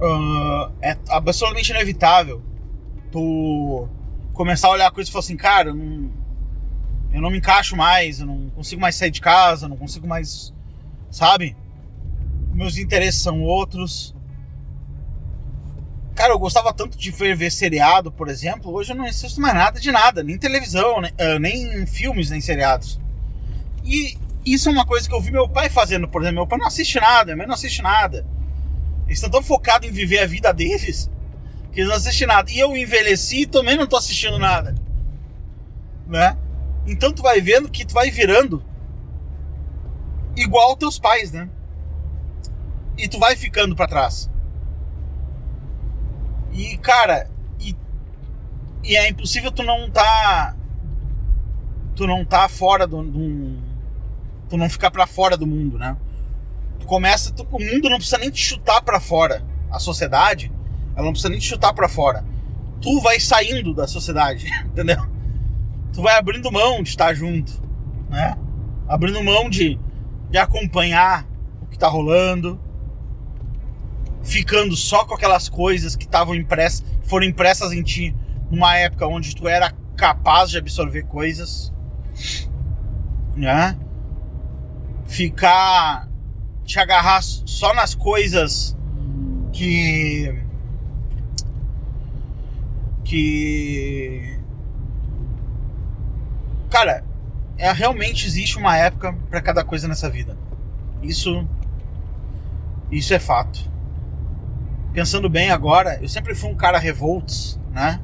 [0.00, 2.42] Uh, é absolutamente inevitável
[3.12, 3.88] tu
[4.32, 6.10] começar a olhar a coisa e falar assim, cara, eu não,
[7.12, 10.52] eu não me encaixo mais, eu não consigo mais sair de casa, não consigo mais,
[11.10, 11.56] sabe?
[12.52, 14.14] Meus interesses são outros.
[16.16, 18.72] Cara, eu gostava tanto de ver, ver seriado, por exemplo.
[18.72, 22.40] Hoje eu não assisto mais nada de nada, nem televisão, nem, uh, nem filmes, nem
[22.40, 23.00] seriados.
[23.84, 26.40] E isso é uma coisa que eu vi meu pai fazendo, por exemplo.
[26.40, 28.26] Meu pai não assiste nada, minha mãe não assiste nada.
[29.06, 31.10] Eles estão tão focados em viver a vida deles
[31.72, 32.50] que eles não assistem nada.
[32.50, 34.74] E eu envelheci e também não tô assistindo nada.
[36.06, 36.36] Né?
[36.86, 38.62] Então tu vai vendo que tu vai virando
[40.36, 41.48] igual teus pais, né?
[42.96, 44.30] E tu vai ficando para trás.
[46.52, 47.28] E, cara,
[47.58, 47.74] e,
[48.84, 50.54] e, é impossível tu não tá.
[51.96, 53.02] Tu não tá fora do,
[54.48, 55.96] tu não ficar para fora do mundo, né?
[56.84, 59.42] Tu começa, tu, o mundo não precisa nem te chutar para fora.
[59.70, 60.52] A sociedade,
[60.94, 62.22] ela não precisa nem te chutar para fora.
[62.78, 64.98] Tu vai saindo da sociedade, entendeu?
[65.94, 67.52] Tu vai abrindo mão de estar junto,
[68.10, 68.36] né?
[68.86, 69.80] Abrindo mão de,
[70.28, 71.26] de acompanhar
[71.62, 72.60] o que tá rolando,
[74.22, 78.14] ficando só com aquelas coisas que estavam impressas, foram impressas em ti
[78.50, 81.72] numa época onde tu era capaz de absorver coisas,
[83.34, 83.74] né?
[85.06, 86.08] ficar
[86.64, 88.76] te agarrar só nas coisas
[89.52, 90.34] que
[93.04, 94.38] que
[96.70, 97.04] cara,
[97.56, 100.36] é realmente existe uma época para cada coisa nessa vida.
[101.02, 101.46] Isso
[102.90, 103.70] isso é fato.
[104.92, 108.00] Pensando bem agora, eu sempre fui um cara revoltos, né?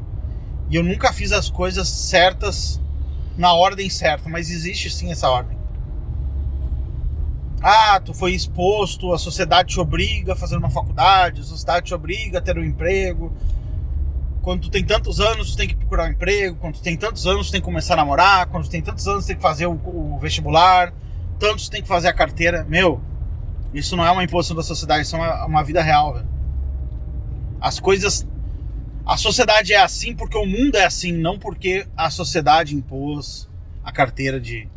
[0.69, 2.81] E eu nunca fiz as coisas certas
[3.37, 5.60] na ordem certa, mas existe sim essa ordem.
[7.63, 11.95] Ah, tu foi exposto, a sociedade te obriga a fazer uma faculdade, a sociedade te
[11.95, 13.33] obriga a ter um emprego.
[14.41, 16.57] Quando tu tem tantos anos, tu tem que procurar um emprego.
[16.57, 18.47] Quando tu tem tantos anos, tu tem que começar a namorar.
[18.47, 20.95] Quando tu tem tantos anos, tu tem que fazer o, o vestibular.
[21.39, 22.65] Tantos tu tem que fazer a carteira.
[22.65, 23.03] Meu,
[23.75, 26.29] isso não é uma imposição da sociedade, isso é uma, uma vida real, velho.
[27.61, 28.27] As coisas.
[29.05, 33.49] A sociedade é assim porque o mundo é assim, não porque a sociedade impôs
[33.83, 34.69] a carteira de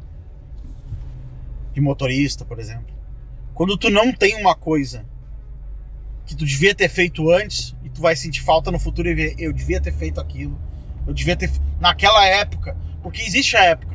[1.74, 2.94] de motorista, por exemplo.
[3.54, 5.06] Quando tu não tem uma coisa
[6.26, 9.36] que tu devia ter feito antes e tu vai sentir falta no futuro e ver,
[9.38, 10.58] eu devia ter feito aquilo,
[11.06, 13.94] eu devia ter naquela época, porque existe a época.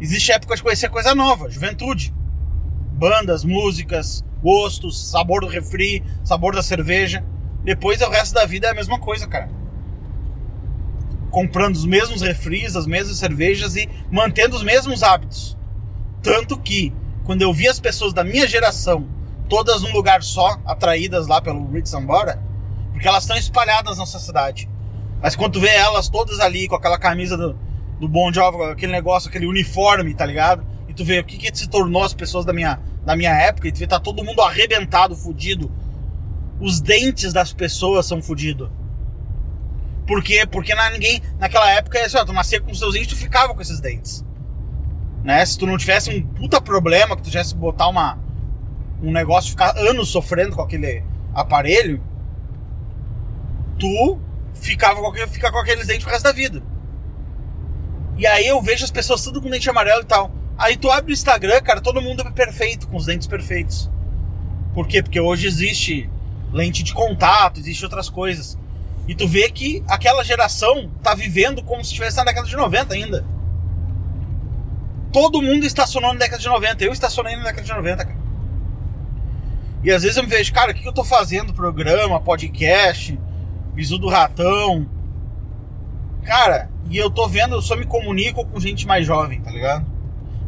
[0.00, 2.12] Existe a época de conhecer coisa nova, juventude.
[2.92, 7.24] Bandas, músicas, gostos, sabor do refri, sabor da cerveja.
[7.62, 9.48] Depois o resto da vida é a mesma coisa, cara.
[11.30, 15.56] Comprando os mesmos refris, as mesmas cervejas e mantendo os mesmos hábitos.
[16.24, 16.90] Tanto que,
[17.22, 19.06] quando eu vi as pessoas da minha geração,
[19.46, 22.42] todas num lugar só, atraídas lá pelo Rich Sambora,
[22.92, 24.66] Porque elas estão espalhadas na sociedade.
[25.20, 27.58] Mas quando tu vê elas todas ali com aquela camisa do,
[28.00, 30.64] do Bon Jovi, aquele negócio, aquele uniforme, tá ligado?
[30.88, 33.68] E tu vê o que, que se tornou as pessoas da minha, da minha época,
[33.68, 35.70] e tu vê tá todo mundo arrebentado, fudido.
[36.58, 38.70] Os dentes das pessoas são fudidos.
[40.06, 40.46] Por quê?
[40.50, 43.54] Porque na, ninguém, naquela época, assim, ó, tu nascia com os seus dentes, tu ficava
[43.54, 44.24] com esses dentes.
[45.24, 45.44] Né?
[45.46, 48.18] Se tu não tivesse um puta problema, que tu tivesse que botar uma,
[49.02, 51.02] um negócio, ficar anos sofrendo com aquele
[51.34, 52.02] aparelho,
[53.78, 54.18] tu
[54.52, 56.62] ficava com, fica com aqueles dentes pro resto da vida.
[58.18, 60.30] E aí eu vejo as pessoas tudo com dente amarelo e tal.
[60.56, 63.90] Aí tu abre o Instagram, cara, todo mundo é perfeito, com os dentes perfeitos.
[64.72, 65.02] Por quê?
[65.02, 66.08] Porque hoje existe
[66.52, 68.58] lente de contato, existe outras coisas.
[69.08, 72.94] E tu vê que aquela geração tá vivendo como se estivesse na década de 90
[72.94, 73.33] ainda.
[75.14, 76.82] Todo mundo estacionou na década de 90.
[76.82, 78.18] Eu estacionei na década de 90, cara.
[79.84, 81.54] E às vezes eu me vejo, cara, o que eu tô fazendo?
[81.54, 83.16] Programa, podcast,
[83.72, 84.88] bisu do ratão.
[86.24, 89.86] Cara, e eu tô vendo, eu só me comunico com gente mais jovem, tá ligado?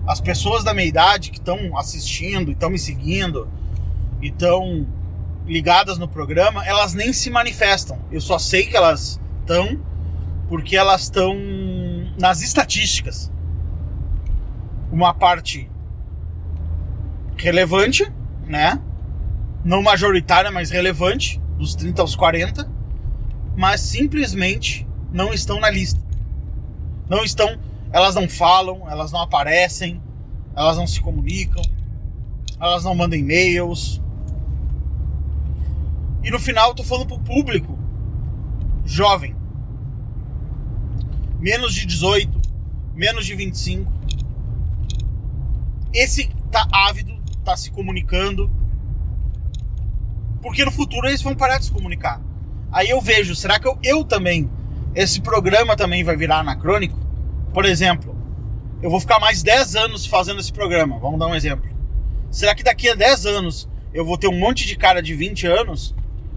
[0.05, 3.49] As pessoas da minha idade que estão assistindo, estão me seguindo,
[4.21, 4.85] e estão
[5.47, 8.01] ligadas no programa, elas nem se manifestam.
[8.11, 9.81] Eu só sei que elas estão
[10.49, 11.37] porque elas estão
[12.19, 13.31] nas estatísticas.
[14.91, 15.71] Uma parte
[17.37, 18.11] relevante,
[18.47, 18.81] né?
[19.65, 22.71] Não majoritária, mas relevante, dos 30 aos 40,
[23.57, 26.01] mas simplesmente não estão na lista.
[27.09, 27.59] Não estão,
[27.93, 30.03] elas não falam, elas não aparecem,
[30.55, 31.63] elas não se comunicam,
[32.61, 34.01] elas não mandam e-mails,
[36.27, 37.79] e no final eu tô falando pro público
[38.85, 39.37] jovem.
[41.39, 42.41] Menos de 18,
[42.97, 43.93] menos de 25.
[45.97, 48.51] Esse tá ávido, tá se comunicando.
[50.43, 52.21] Porque no futuro eles vão parar de se comunicar.
[52.71, 54.51] Aí eu vejo, será que eu, eu também,
[54.95, 56.99] esse programa também vai virar anacrônico?
[57.53, 58.15] Por exemplo,
[58.83, 60.99] eu vou ficar mais 10 anos fazendo esse programa.
[60.99, 61.69] Vamos dar um exemplo.
[62.31, 65.47] Será que daqui a 10 anos eu vou ter um monte de cara de 20
[65.47, 65.95] anos?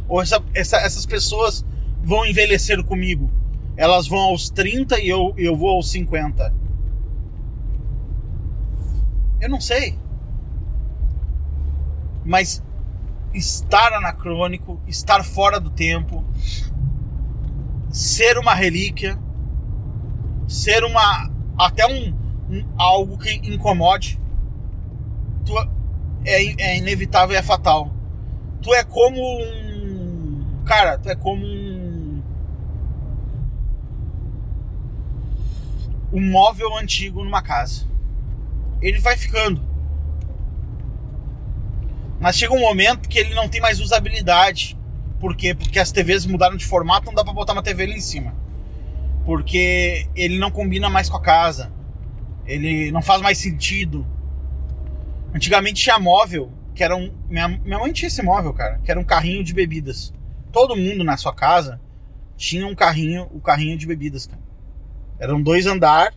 [0.07, 1.66] Ou essa- essa- essas pessoas
[2.01, 3.30] vão envelhecer comigo?
[3.76, 6.53] Elas vão aos 30 e eu, eu vou aos 50?
[9.42, 9.98] Eu não sei.
[12.26, 12.62] Mas
[13.34, 16.24] estar anacrônico, estar fora do tempo,
[17.92, 19.18] ser uma relíquia,
[20.48, 21.30] ser uma.
[21.58, 22.14] até um,
[22.50, 24.20] um- algo que incomode,
[25.46, 25.54] tu,
[26.26, 27.92] é, é inevitável e é fatal.
[28.62, 30.64] Tu é como um.
[30.66, 32.22] Cara, tu é como um.
[36.12, 37.86] Um móvel antigo numa casa.
[38.82, 39.61] Ele vai ficando.
[42.19, 44.77] Mas chega um momento que ele não tem mais usabilidade.
[45.19, 45.53] Por quê?
[45.53, 48.36] Porque as TVs mudaram de formato, não dá pra botar uma TV ali em cima.
[49.25, 51.71] Porque ele não combina mais com a casa.
[52.45, 54.05] Ele não faz mais sentido.
[55.34, 57.13] Antigamente tinha móvel, que era um.
[57.30, 60.13] Minha, minha mãe tinha esse móvel, cara, que era um carrinho de bebidas.
[60.51, 61.80] Todo mundo na sua casa
[62.36, 64.41] tinha um carrinho, o carrinho de bebidas, cara.
[65.19, 66.13] Eram dois andar,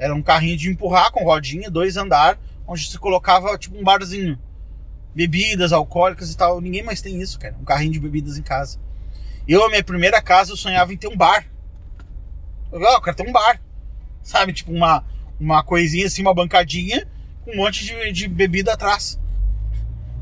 [0.00, 4.38] era um carrinho de empurrar com rodinha, dois andar, onde se colocava tipo um barzinho.
[5.14, 6.58] Bebidas alcoólicas e tal.
[6.58, 7.54] Ninguém mais tem isso, cara.
[7.60, 8.80] Um carrinho de bebidas em casa.
[9.46, 11.44] Eu, a minha primeira casa, eu sonhava em ter um bar.
[12.72, 13.60] Eu, ah, eu quero ter um bar.
[14.22, 14.54] Sabe?
[14.54, 15.04] Tipo uma,
[15.38, 17.06] uma coisinha assim, uma bancadinha
[17.44, 19.20] com um monte de, de bebida atrás.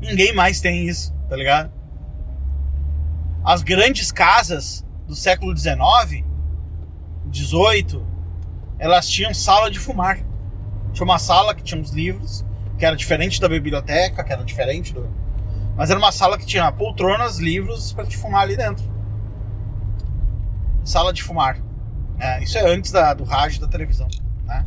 [0.01, 1.71] Ninguém mais tem isso, tá ligado?
[3.45, 6.25] As grandes casas do século XIX,
[7.31, 8.03] XVIII,
[8.79, 10.19] elas tinham sala de fumar.
[10.93, 12.45] Tinha uma sala que tinha uns livros,
[12.77, 15.07] que era diferente da biblioteca, que era diferente do.
[15.75, 18.83] Mas era uma sala que tinha poltronas, livros para te fumar ali dentro.
[20.83, 21.61] Sala de fumar.
[22.17, 24.07] É, isso é antes da, do rádio da televisão,
[24.45, 24.63] né?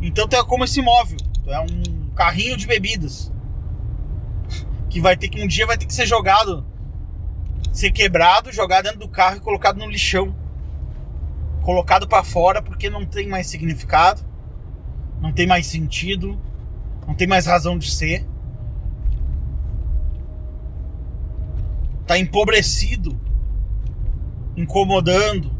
[0.00, 1.18] Então tu é como esse móvel.
[1.46, 3.32] É um carrinho de bebidas.
[4.90, 6.66] Que vai ter que um dia vai ter que ser jogado,
[7.72, 10.34] ser quebrado, jogado dentro do carro e colocado no lixão.
[11.62, 14.22] Colocado para fora porque não tem mais significado,
[15.20, 16.38] não tem mais sentido,
[17.06, 18.26] não tem mais razão de ser.
[22.04, 23.18] Tá empobrecido,
[24.56, 25.50] incomodando,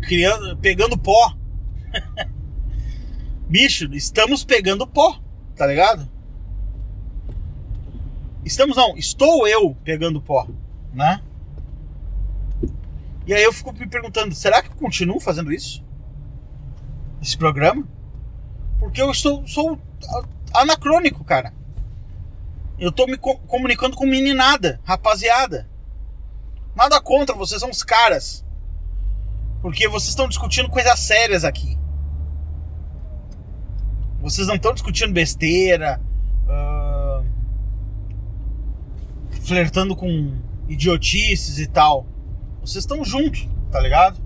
[0.00, 1.34] criando, pegando pó.
[3.48, 5.20] Bicho, estamos pegando pó,
[5.56, 6.08] tá ligado?
[8.44, 10.46] Estamos não, estou eu pegando pó,
[10.92, 11.20] né?
[13.26, 15.82] E aí eu fico me perguntando, será que eu continuo fazendo isso?
[17.22, 17.86] Esse programa?
[18.78, 19.78] Porque eu estou, sou
[20.52, 21.54] anacrônico, cara.
[22.78, 25.68] Eu tô me co- comunicando com meninada, rapaziada.
[26.76, 28.44] Nada contra, vocês são os caras.
[29.62, 31.78] Porque vocês estão discutindo coisas sérias aqui.
[34.20, 36.00] Vocês não estão discutindo besteira,
[36.48, 37.22] ah,
[39.42, 40.34] flertando com
[40.68, 42.06] idiotices e tal.
[42.64, 44.18] Vocês estão juntos, tá ligado?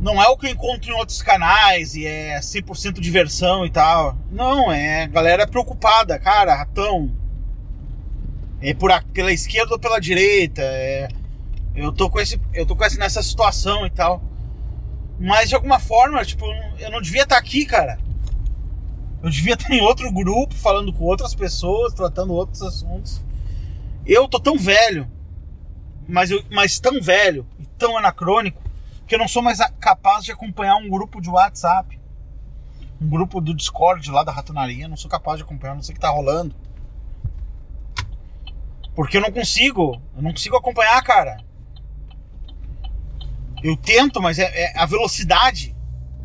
[0.00, 4.16] Não é o que eu encontro em outros canais e é 100% diversão e tal.
[4.30, 7.10] Não, é galera preocupada, cara, ratão.
[8.60, 10.62] É por a- pela esquerda ou pela direita.
[10.62, 11.08] É,
[11.74, 14.22] eu tô com esse, eu tô com esse nessa situação e tal.
[15.18, 16.44] Mas de alguma forma, tipo,
[16.78, 17.98] eu não devia estar aqui, cara.
[19.20, 23.20] Eu devia estar em outro grupo, falando com outras pessoas, tratando outros assuntos.
[24.06, 25.08] Eu tô tão velho,
[26.08, 28.62] mas, eu, mas tão velho e tão anacrônico,
[29.06, 31.98] que eu não sou mais capaz de acompanhar um grupo de WhatsApp.
[33.00, 34.88] Um grupo do Discord lá da ratonaria.
[34.88, 36.54] Não sou capaz de acompanhar, não sei o que tá rolando.
[38.94, 40.02] Porque eu não consigo.
[40.16, 41.38] Eu não consigo acompanhar, cara.
[43.62, 45.76] Eu tento, mas é, é- a velocidade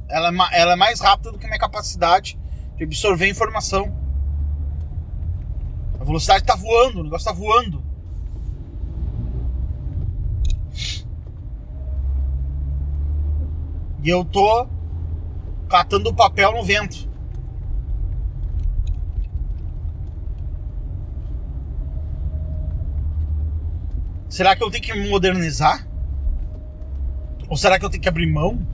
[0.10, 2.38] ela é, ela é mais rápida do que a minha capacidade
[2.76, 3.96] de absorver informação.
[6.00, 7.84] A velocidade tá voando, o negócio tá voando.
[14.04, 14.68] E eu tô
[15.70, 17.10] catando o papel no vento.
[24.28, 25.88] Será que eu tenho que me modernizar?
[27.48, 28.66] Ou será que eu tenho que abrir mão?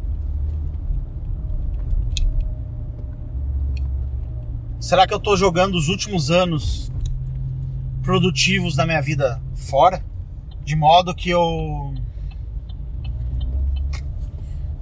[4.80, 6.90] Será que eu tô jogando os últimos anos
[8.02, 10.04] produtivos da minha vida fora?
[10.64, 11.94] De modo que eu.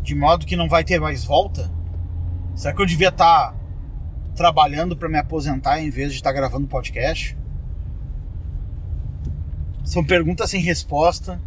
[0.08, 1.70] De modo que não vai ter mais volta?
[2.56, 3.54] Será que eu devia estar
[4.38, 7.38] trabalhando para me aposentar em vez de estar gravando podcast?
[9.84, 11.42] São perguntas sem resposta.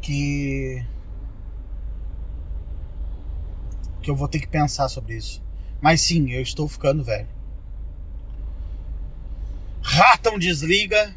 [0.00, 0.86] Que.
[4.00, 5.42] Que eu vou ter que pensar sobre isso.
[5.80, 7.26] Mas sim, eu estou ficando velho.
[9.82, 11.12] Ratão desliga.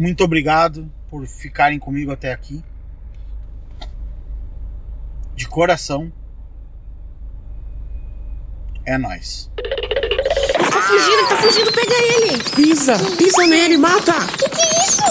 [0.00, 2.64] Muito obrigado por ficarem comigo até aqui.
[5.36, 6.10] De coração.
[8.86, 9.50] É nóis.
[10.56, 12.42] Tá fugindo, tá fugindo, pega ele!
[12.56, 14.14] Pisa, pisa nele, mata!
[14.38, 15.02] Que que é isso?